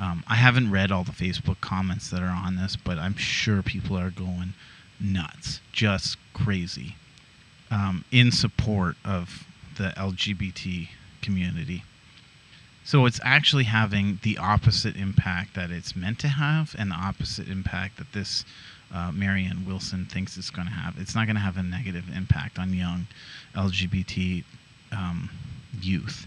Um, 0.00 0.24
i 0.26 0.36
haven't 0.36 0.70
read 0.70 0.90
all 0.90 1.04
the 1.04 1.12
facebook 1.12 1.60
comments 1.60 2.10
that 2.10 2.20
are 2.20 2.26
on 2.26 2.56
this 2.56 2.76
but 2.76 2.98
i'm 2.98 3.16
sure 3.16 3.62
people 3.62 3.96
are 3.96 4.10
going 4.10 4.54
nuts 5.00 5.60
just 5.72 6.16
crazy 6.32 6.96
um, 7.70 8.04
in 8.10 8.30
support 8.30 8.96
of 9.04 9.44
the 9.76 9.92
lgbt 9.96 10.88
community. 11.24 11.82
So 12.84 13.06
it's 13.06 13.20
actually 13.24 13.64
having 13.64 14.20
the 14.22 14.36
opposite 14.36 14.94
impact 14.94 15.54
that 15.54 15.70
it's 15.70 15.96
meant 15.96 16.18
to 16.20 16.28
have 16.28 16.76
and 16.78 16.90
the 16.90 16.96
opposite 16.96 17.48
impact 17.48 17.96
that 17.96 18.12
this 18.12 18.44
uh, 18.94 19.10
Marianne 19.12 19.64
Wilson 19.66 20.06
thinks 20.06 20.36
it's 20.36 20.50
going 20.50 20.68
to 20.68 20.74
have. 20.74 20.94
It's 20.98 21.14
not 21.14 21.26
going 21.26 21.36
to 21.36 21.42
have 21.42 21.56
a 21.56 21.62
negative 21.62 22.04
impact 22.14 22.58
on 22.58 22.72
young 22.72 23.08
LGBT 23.54 24.44
um, 24.92 25.30
youth 25.80 26.26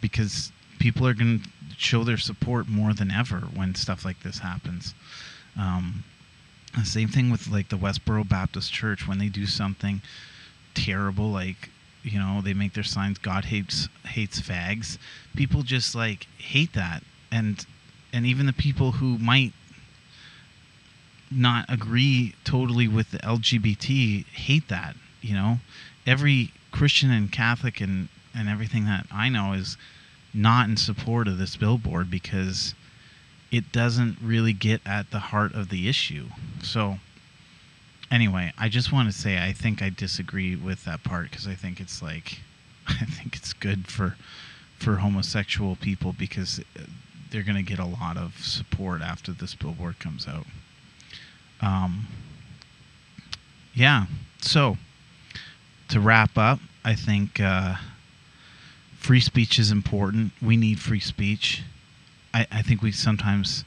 because 0.00 0.50
people 0.80 1.06
are 1.06 1.14
going 1.14 1.40
to 1.40 1.48
show 1.78 2.02
their 2.02 2.18
support 2.18 2.68
more 2.68 2.92
than 2.92 3.12
ever 3.12 3.42
when 3.54 3.74
stuff 3.76 4.04
like 4.04 4.20
this 4.22 4.40
happens. 4.40 4.94
Um, 5.56 6.02
same 6.82 7.08
thing 7.08 7.30
with 7.30 7.48
like 7.48 7.68
the 7.68 7.76
Westboro 7.76 8.28
Baptist 8.28 8.72
Church 8.72 9.06
when 9.06 9.18
they 9.18 9.28
do 9.28 9.46
something 9.46 10.02
terrible, 10.74 11.30
like 11.30 11.70
you 12.02 12.18
know 12.18 12.40
they 12.42 12.54
make 12.54 12.72
their 12.72 12.82
signs 12.82 13.18
"God 13.18 13.44
hates 13.44 13.88
hates 14.04 14.40
fags." 14.40 14.98
People 15.36 15.62
just 15.62 15.94
like 15.94 16.26
hate 16.38 16.72
that, 16.72 17.04
and 17.30 17.64
and 18.12 18.26
even 18.26 18.46
the 18.46 18.52
people 18.52 18.92
who 18.92 19.18
might 19.18 19.52
not 21.36 21.66
agree 21.68 22.34
totally 22.44 22.88
with 22.88 23.10
the 23.10 23.18
LGBT 23.18 24.26
hate 24.26 24.68
that. 24.68 24.96
You 25.20 25.34
know, 25.34 25.58
every 26.06 26.52
Christian 26.70 27.10
and 27.10 27.30
Catholic 27.30 27.80
and 27.80 28.08
and 28.34 28.48
everything 28.48 28.86
that 28.86 29.06
I 29.12 29.28
know 29.28 29.52
is 29.52 29.76
not 30.32 30.68
in 30.68 30.76
support 30.76 31.28
of 31.28 31.38
this 31.38 31.56
billboard 31.56 32.10
because 32.10 32.74
it 33.50 33.70
doesn't 33.70 34.16
really 34.22 34.54
get 34.54 34.80
at 34.86 35.10
the 35.10 35.18
heart 35.18 35.54
of 35.54 35.68
the 35.68 35.88
issue. 35.88 36.28
So 36.62 36.98
anyway, 38.10 38.52
I 38.58 38.68
just 38.70 38.90
want 38.90 39.12
to 39.12 39.16
say 39.16 39.38
I 39.38 39.52
think 39.52 39.82
I 39.82 39.90
disagree 39.90 40.56
with 40.56 40.84
that 40.84 41.04
part 41.04 41.30
because 41.30 41.46
I 41.46 41.54
think 41.54 41.80
it's 41.80 42.02
like 42.02 42.40
I 42.88 43.04
think 43.04 43.36
it's 43.36 43.52
good 43.52 43.88
for 43.88 44.16
for 44.78 44.96
homosexual 44.96 45.76
people 45.76 46.12
because 46.12 46.58
uh, 46.58 46.82
they're 47.30 47.42
going 47.42 47.56
to 47.56 47.62
get 47.62 47.78
a 47.78 47.84
lot 47.84 48.16
of 48.16 48.38
support 48.44 49.00
after 49.00 49.32
this 49.32 49.54
billboard 49.54 49.98
comes 49.98 50.26
out. 50.26 50.46
Um, 51.62 52.08
yeah. 53.74 54.06
So 54.40 54.76
to 55.88 56.00
wrap 56.00 56.36
up, 56.36 56.58
I 56.84 56.94
think 56.94 57.40
uh, 57.40 57.76
free 58.98 59.20
speech 59.20 59.58
is 59.58 59.70
important. 59.70 60.32
We 60.42 60.56
need 60.56 60.80
free 60.80 61.00
speech. 61.00 61.62
I, 62.34 62.46
I 62.50 62.62
think 62.62 62.82
we 62.82 62.92
sometimes 62.92 63.64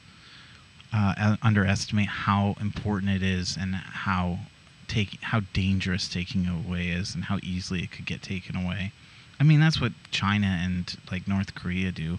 uh, 0.92 1.36
underestimate 1.42 2.08
how 2.08 2.56
important 2.60 3.10
it 3.10 3.22
is 3.22 3.56
and 3.58 3.74
how 3.74 4.40
take 4.88 5.20
how 5.20 5.40
dangerous 5.52 6.08
taking 6.08 6.46
away 6.46 6.88
is 6.88 7.14
and 7.14 7.24
how 7.24 7.38
easily 7.42 7.82
it 7.82 7.90
could 7.90 8.06
get 8.06 8.22
taken 8.22 8.56
away. 8.56 8.92
I 9.38 9.44
mean, 9.44 9.60
that's 9.60 9.80
what 9.80 9.92
China 10.10 10.46
and 10.46 10.96
like 11.10 11.28
North 11.28 11.54
Korea 11.54 11.92
do. 11.92 12.18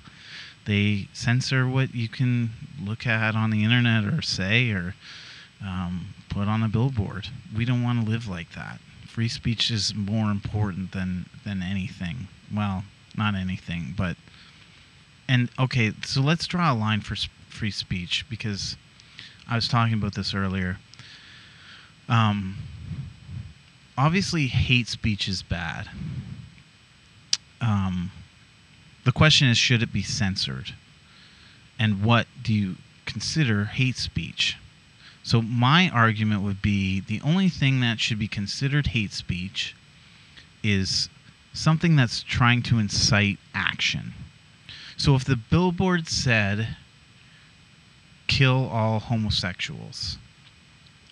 They 0.65 1.07
censor 1.13 1.67
what 1.67 1.95
you 1.95 2.09
can 2.09 2.51
look 2.83 3.07
at 3.07 3.35
on 3.35 3.49
the 3.51 3.63
internet 3.63 4.03
or 4.05 4.21
say 4.21 4.71
or 4.71 4.95
um, 5.61 6.13
put 6.29 6.47
on 6.47 6.63
a 6.63 6.67
billboard. 6.67 7.27
We 7.55 7.65
don't 7.65 7.83
want 7.83 8.03
to 8.03 8.09
live 8.09 8.27
like 8.27 8.53
that. 8.53 8.79
Free 9.07 9.27
speech 9.27 9.71
is 9.71 9.95
more 9.95 10.29
important 10.29 10.91
than 10.91 11.25
than 11.43 11.63
anything. 11.63 12.27
Well, 12.53 12.83
not 13.15 13.35
anything, 13.35 13.93
but 13.97 14.15
and 15.27 15.49
okay, 15.59 15.93
so 16.03 16.21
let's 16.21 16.47
draw 16.47 16.71
a 16.71 16.75
line 16.75 17.01
for 17.01 17.15
free 17.49 17.71
speech 17.71 18.25
because 18.29 18.77
I 19.49 19.55
was 19.55 19.67
talking 19.67 19.95
about 19.95 20.15
this 20.15 20.33
earlier. 20.33 20.77
Um, 22.07 22.57
obviously, 23.97 24.47
hate 24.47 24.87
speech 24.87 25.27
is 25.27 25.41
bad. 25.41 25.89
Um, 27.59 28.11
the 29.03 29.11
question 29.11 29.47
is, 29.47 29.57
should 29.57 29.81
it 29.81 29.91
be 29.91 30.03
censored? 30.03 30.73
And 31.79 32.03
what 32.03 32.27
do 32.41 32.53
you 32.53 32.75
consider 33.05 33.65
hate 33.65 33.97
speech? 33.97 34.57
So 35.27 35.41
my 35.41 35.89
argument 35.89 36.41
would 36.43 36.61
be 36.61 37.01
the 37.01 37.19
only 37.19 37.49
thing 37.49 37.81
that 37.81 37.99
should 37.99 38.17
be 38.17 38.29
considered 38.29 38.87
hate 38.87 39.11
speech 39.11 39.75
is 40.63 41.09
something 41.51 41.97
that's 41.97 42.23
trying 42.23 42.63
to 42.63 42.79
incite 42.79 43.37
action. 43.53 44.13
So 44.95 45.15
if 45.15 45.25
the 45.25 45.35
billboard 45.35 46.07
said 46.07 46.77
kill 48.27 48.69
all 48.69 49.01
homosexuals, 49.01 50.17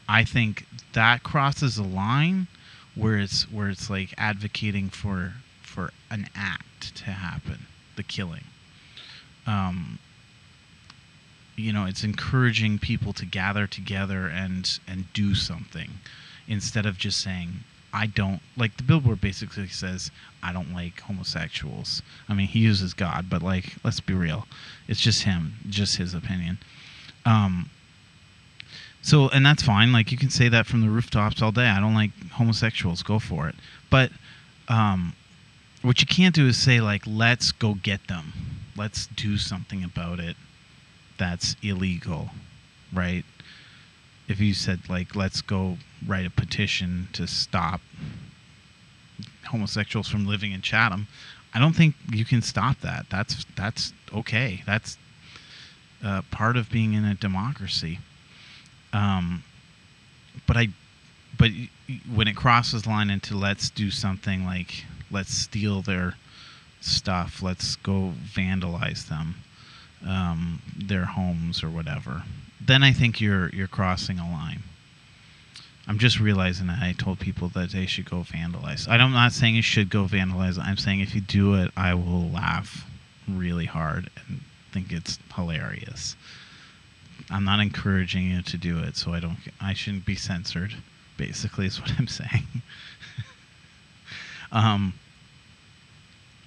I 0.08 0.24
think 0.24 0.66
that 0.94 1.24
crosses 1.24 1.78
a 1.78 1.84
line 1.84 2.48
where 2.96 3.20
it's 3.20 3.52
where 3.52 3.68
it's 3.68 3.90
like 3.90 4.14
advocating 4.18 4.88
for 4.88 5.34
for 5.62 5.92
an 6.10 6.30
act 6.34 6.96
to 6.96 7.12
happen, 7.12 7.66
the 7.98 8.04
killing. 8.04 8.46
Um, 9.46 10.00
you 11.56 11.72
know 11.72 11.86
it's 11.86 12.04
encouraging 12.04 12.80
people 12.80 13.14
to 13.14 13.26
gather 13.26 13.68
together 13.68 14.28
and 14.28 14.80
and 14.88 15.12
do 15.14 15.34
something 15.36 15.90
instead 16.48 16.86
of 16.86 16.98
just 16.98 17.22
saying 17.22 17.64
I 17.96 18.08
don't 18.08 18.42
like 18.58 18.76
the 18.76 18.84
billboard 18.84 19.22
basically 19.22 19.70
says 19.70 20.12
I 20.44 20.52
don't 20.52 20.74
like 20.74 21.00
homosexuals. 21.00 22.02
I 22.28 22.34
mean, 22.34 22.48
he 22.48 22.60
uses 22.60 22.94
God, 22.94 23.30
but 23.30 23.42
like 23.42 23.76
let's 23.86 24.02
be 24.02 24.14
real. 24.14 24.48
It's 24.88 25.00
just 25.00 25.24
him, 25.24 25.54
just 25.70 25.96
his 25.96 26.14
opinion. 26.14 26.58
Um 27.26 27.70
so 29.02 29.30
and 29.30 29.46
that's 29.46 29.64
fine. 29.64 29.94
Like 29.94 30.12
you 30.12 30.18
can 30.18 30.30
say 30.30 30.50
that 30.50 30.66
from 30.66 30.82
the 30.82 30.90
rooftops 30.90 31.42
all 31.42 31.54
day. 31.54 31.68
I 31.68 31.80
don't 31.80 31.94
like 31.94 32.12
homosexuals. 32.34 33.02
Go 33.02 33.18
for 33.18 33.48
it. 33.48 33.56
But 33.90 34.12
um 34.68 35.14
what 35.82 36.02
you 36.02 36.08
can't 36.08 36.36
do 36.36 36.48
is 36.48 36.58
say 36.58 36.82
like 36.82 37.04
let's 37.08 37.54
go 37.54 37.76
get 37.76 38.08
them. 38.10 38.34
Let's 38.76 39.08
do 39.08 39.38
something 39.38 39.86
about 39.86 40.20
it 40.20 40.36
that's 41.18 41.56
illegal, 41.62 42.30
right? 42.94 43.24
If 44.28 44.40
you 44.40 44.54
said 44.54 44.82
like 44.90 45.16
let's 45.16 45.42
go 45.42 45.78
write 46.06 46.26
a 46.26 46.30
petition 46.30 47.10
to 47.14 47.28
stop 47.28 47.82
homosexuals 49.46 50.08
from 50.08 50.26
living 50.26 50.52
in 50.52 50.62
Chatham, 50.62 51.08
I 51.54 51.60
don't 51.60 51.74
think 51.74 51.96
you 52.12 52.26
can 52.26 52.42
stop 52.42 52.82
that. 52.82 53.06
That's 53.10 53.46
that's 53.56 53.94
okay. 54.14 54.64
That's 54.66 54.98
uh, 56.04 56.22
part 56.30 56.58
of 56.58 56.70
being 56.70 56.94
in 56.94 57.06
a 57.06 57.16
democracy. 57.16 58.00
Um, 58.94 59.44
but 60.48 60.58
I, 60.58 60.68
but 61.38 61.52
when 62.14 62.28
it 62.28 62.36
crosses 62.36 62.86
line 62.86 63.10
into 63.10 63.36
let's 63.36 63.70
do 63.70 63.90
something 63.92 64.46
like 64.46 64.86
let's 65.10 65.34
steal 65.34 65.82
their 65.82 66.16
stuff, 66.82 67.42
let's 67.42 67.76
go 67.78 68.14
vandalize 68.34 69.08
them, 69.08 69.36
um, 70.06 70.62
their 70.78 71.06
homes 71.06 71.64
or 71.64 71.70
whatever, 71.70 72.24
then 72.60 72.84
I 72.84 72.92
think 72.92 73.22
you're 73.22 73.50
you're 73.50 73.68
crossing 73.68 74.20
a 74.20 74.30
line. 74.30 74.64
I'm 75.88 76.00
just 76.00 76.20
realizing 76.20 76.68
that 76.68 76.82
I 76.82 76.94
told 76.94 77.20
people 77.20 77.50
that 77.50 77.72
they 77.72 77.86
should 77.86 78.10
go 78.10 78.22
vandalize. 78.22 78.88
I'm 78.90 79.12
not 79.12 79.34
saying 79.34 79.56
you 79.56 79.62
should 79.62 79.90
go 79.92 80.06
vandalize. 80.06 80.58
I'm 80.58 80.78
saying 80.78 81.02
if 81.02 81.14
you 81.14 81.22
do 81.22 81.54
it, 81.56 81.72
I 81.78 81.94
will 81.94 82.28
laugh 82.30 82.86
really 83.28 83.66
hard 83.66 84.10
and 84.28 84.42
think 84.72 84.92
it's 84.92 85.20
hilarious. 85.36 86.16
I'm 87.30 87.46
not 87.46 87.60
encouraging 87.60 88.26
you 88.30 88.42
to 88.42 88.58
do 88.58 88.80
it, 88.80 88.98
so 88.98 89.14
I 89.14 89.20
don't. 89.20 89.38
I 89.62 89.74
shouldn't 89.74 90.06
be 90.06 90.16
censored. 90.16 90.76
Basically, 91.18 91.66
is 91.66 91.80
what 91.80 91.92
I'm 91.98 92.08
saying. 92.22 92.62
um. 94.52 94.94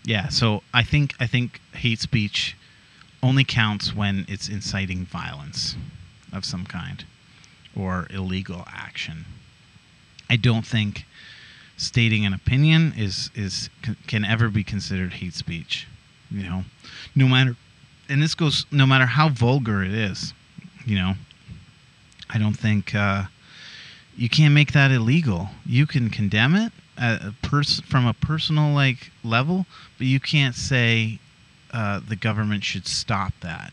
Yeah. 0.04 0.28
So 0.28 0.62
I 0.74 0.82
think 0.82 1.14
I 1.18 1.26
think 1.26 1.60
hate 1.72 2.00
speech 2.00 2.56
only 3.22 3.44
counts 3.44 3.94
when 3.94 4.24
it's 4.28 4.48
inciting 4.48 5.04
violence 5.04 5.76
of 6.32 6.44
some 6.44 6.64
kind 6.64 7.04
or 7.76 8.06
illegal 8.10 8.64
action. 8.68 9.24
I 10.30 10.36
don't 10.36 10.66
think 10.66 11.04
stating 11.76 12.26
an 12.26 12.32
opinion 12.32 12.92
is 12.96 13.30
is 13.34 13.70
can 14.06 14.24
ever 14.24 14.48
be 14.48 14.64
considered 14.64 15.14
hate 15.14 15.34
speech. 15.34 15.86
You 16.30 16.42
know, 16.42 16.64
no 17.14 17.28
matter, 17.28 17.56
and 18.08 18.22
this 18.22 18.34
goes 18.34 18.66
no 18.70 18.86
matter 18.86 19.06
how 19.06 19.28
vulgar 19.28 19.82
it 19.82 19.92
is. 19.92 20.34
You 20.84 20.96
know, 20.96 21.14
I 22.28 22.38
don't 22.38 22.56
think 22.56 22.94
uh, 22.94 23.24
you 24.16 24.28
can't 24.28 24.54
make 24.54 24.72
that 24.72 24.90
illegal. 24.90 25.48
You 25.64 25.86
can 25.86 26.10
condemn 26.10 26.54
it 26.54 26.72
a 26.98 27.34
pers- 27.42 27.80
from 27.80 28.06
a 28.06 28.12
personal 28.12 28.72
like 28.72 29.10
level, 29.22 29.66
but 29.96 30.06
you 30.06 30.20
can't 30.20 30.54
say 30.54 31.18
uh, 31.72 32.00
the 32.06 32.16
government 32.16 32.64
should 32.64 32.86
stop 32.86 33.32
that. 33.40 33.72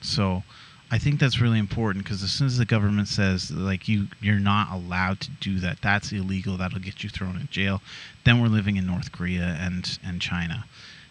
So 0.00 0.42
I 0.90 0.98
think 0.98 1.20
that's 1.20 1.40
really 1.40 1.58
important 1.58 2.04
because 2.04 2.22
as 2.22 2.30
soon 2.30 2.46
as 2.46 2.56
the 2.56 2.64
government 2.64 3.08
says 3.08 3.50
like 3.50 3.88
you 3.88 4.08
you're 4.20 4.38
not 4.38 4.72
allowed 4.72 5.20
to 5.20 5.30
do 5.32 5.60
that, 5.60 5.82
that's 5.82 6.12
illegal. 6.12 6.56
That'll 6.56 6.78
get 6.78 7.02
you 7.02 7.10
thrown 7.10 7.36
in 7.36 7.48
jail. 7.50 7.82
Then 8.24 8.40
we're 8.40 8.48
living 8.48 8.76
in 8.76 8.86
North 8.86 9.12
Korea 9.12 9.56
and 9.60 9.98
and 10.04 10.20
China, 10.20 10.64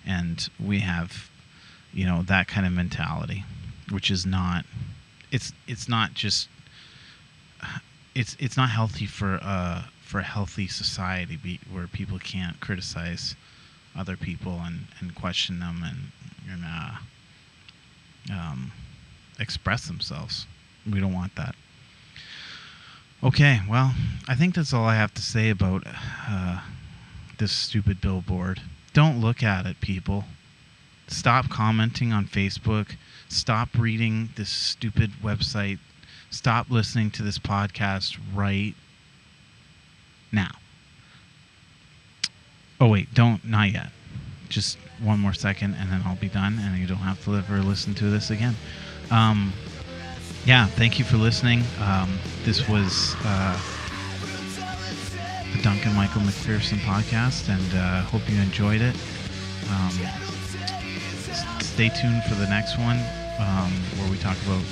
and 0.05 0.49
we 0.59 0.79
have, 0.79 1.29
you 1.93 2.05
know, 2.05 2.23
that 2.23 2.47
kind 2.47 2.65
of 2.65 2.73
mentality, 2.73 3.43
which 3.91 4.09
is 4.09 4.25
not. 4.25 4.65
It's 5.31 5.53
it's 5.67 5.87
not 5.87 6.13
just. 6.13 6.49
It's 8.15 8.35
it's 8.39 8.57
not 8.57 8.71
healthy 8.71 9.05
for 9.05 9.39
uh 9.43 9.83
for 10.01 10.19
a 10.19 10.23
healthy 10.23 10.67
society 10.67 11.35
be, 11.35 11.59
where 11.69 11.85
people 11.85 12.17
can't 12.17 12.59
criticize 12.59 13.35
other 13.97 14.15
people 14.15 14.61
and, 14.63 14.87
and 14.99 15.15
question 15.15 15.59
them 15.59 15.83
and 15.83 16.11
and 16.49 16.63
uh, 16.65 18.33
um, 18.33 18.71
express 19.39 19.87
themselves. 19.87 20.45
We 20.89 20.99
don't 20.99 21.13
want 21.13 21.35
that. 21.35 21.55
Okay, 23.23 23.61
well, 23.67 23.93
I 24.27 24.35
think 24.35 24.55
that's 24.55 24.73
all 24.73 24.85
I 24.85 24.95
have 24.95 25.13
to 25.15 25.21
say 25.21 25.49
about 25.49 25.83
uh, 26.29 26.61
this 27.39 27.51
stupid 27.51 27.99
billboard. 27.99 28.61
Don't 28.93 29.19
look 29.19 29.43
at 29.43 29.65
it, 29.65 29.81
people. 29.81 30.25
Stop 31.07 31.49
commenting 31.49 32.13
on 32.13 32.27
Facebook. 32.27 32.95
Stop 33.27 33.69
reading 33.77 34.29
this 34.35 34.49
stupid 34.49 35.11
website. 35.23 35.79
Stop 36.29 36.69
listening 36.69 37.09
to 37.11 37.23
this 37.23 37.39
podcast 37.39 38.17
right 38.35 38.75
now. 40.31 40.51
Oh, 42.79 42.87
wait, 42.87 43.13
don't, 43.13 43.43
not 43.43 43.71
yet. 43.71 43.89
Just 44.49 44.77
one 45.01 45.19
more 45.19 45.33
second 45.33 45.75
and 45.75 45.91
then 45.91 46.01
I'll 46.05 46.15
be 46.15 46.29
done 46.29 46.57
and 46.59 46.77
you 46.77 46.87
don't 46.87 46.97
have 46.97 47.23
to 47.25 47.35
ever 47.35 47.59
listen 47.59 47.93
to 47.95 48.05
this 48.09 48.29
again. 48.29 48.55
Um, 49.11 49.53
yeah, 50.45 50.65
thank 50.65 50.99
you 50.99 51.05
for 51.05 51.17
listening. 51.17 51.63
Um, 51.81 52.17
this 52.43 52.67
was 52.69 53.15
uh, 53.25 53.59
the 55.55 55.61
Duncan 55.61 55.93
Michael 55.95 56.21
McPherson 56.21 56.77
podcast 56.79 57.49
and 57.49 57.75
uh, 57.75 58.01
hope 58.03 58.29
you 58.29 58.39
enjoyed 58.39 58.81
it. 58.81 58.95
Um, 59.69 59.91
stay 61.59 61.89
tuned 61.89 62.23
for 62.23 62.35
the 62.35 62.47
next 62.47 62.77
one 62.77 62.97
um, 63.39 63.71
where 63.97 64.09
we 64.09 64.17
talk 64.17 64.37
about 64.45 64.63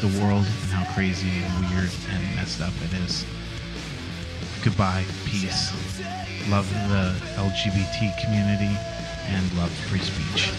the 0.00 0.08
world 0.20 0.44
and 0.44 0.70
how 0.70 0.92
crazy 0.94 1.28
and 1.30 1.70
weird 1.74 1.90
and 2.10 2.36
messed 2.36 2.60
up 2.60 2.72
it 2.82 2.92
is. 3.04 3.24
Goodbye. 4.62 5.04
Peace. 5.24 5.72
Love 6.50 6.68
the 6.90 7.10
LGBT 7.40 8.20
community 8.22 8.76
and 9.30 9.52
love 9.56 9.70
free 9.88 9.98
speech. 9.98 10.50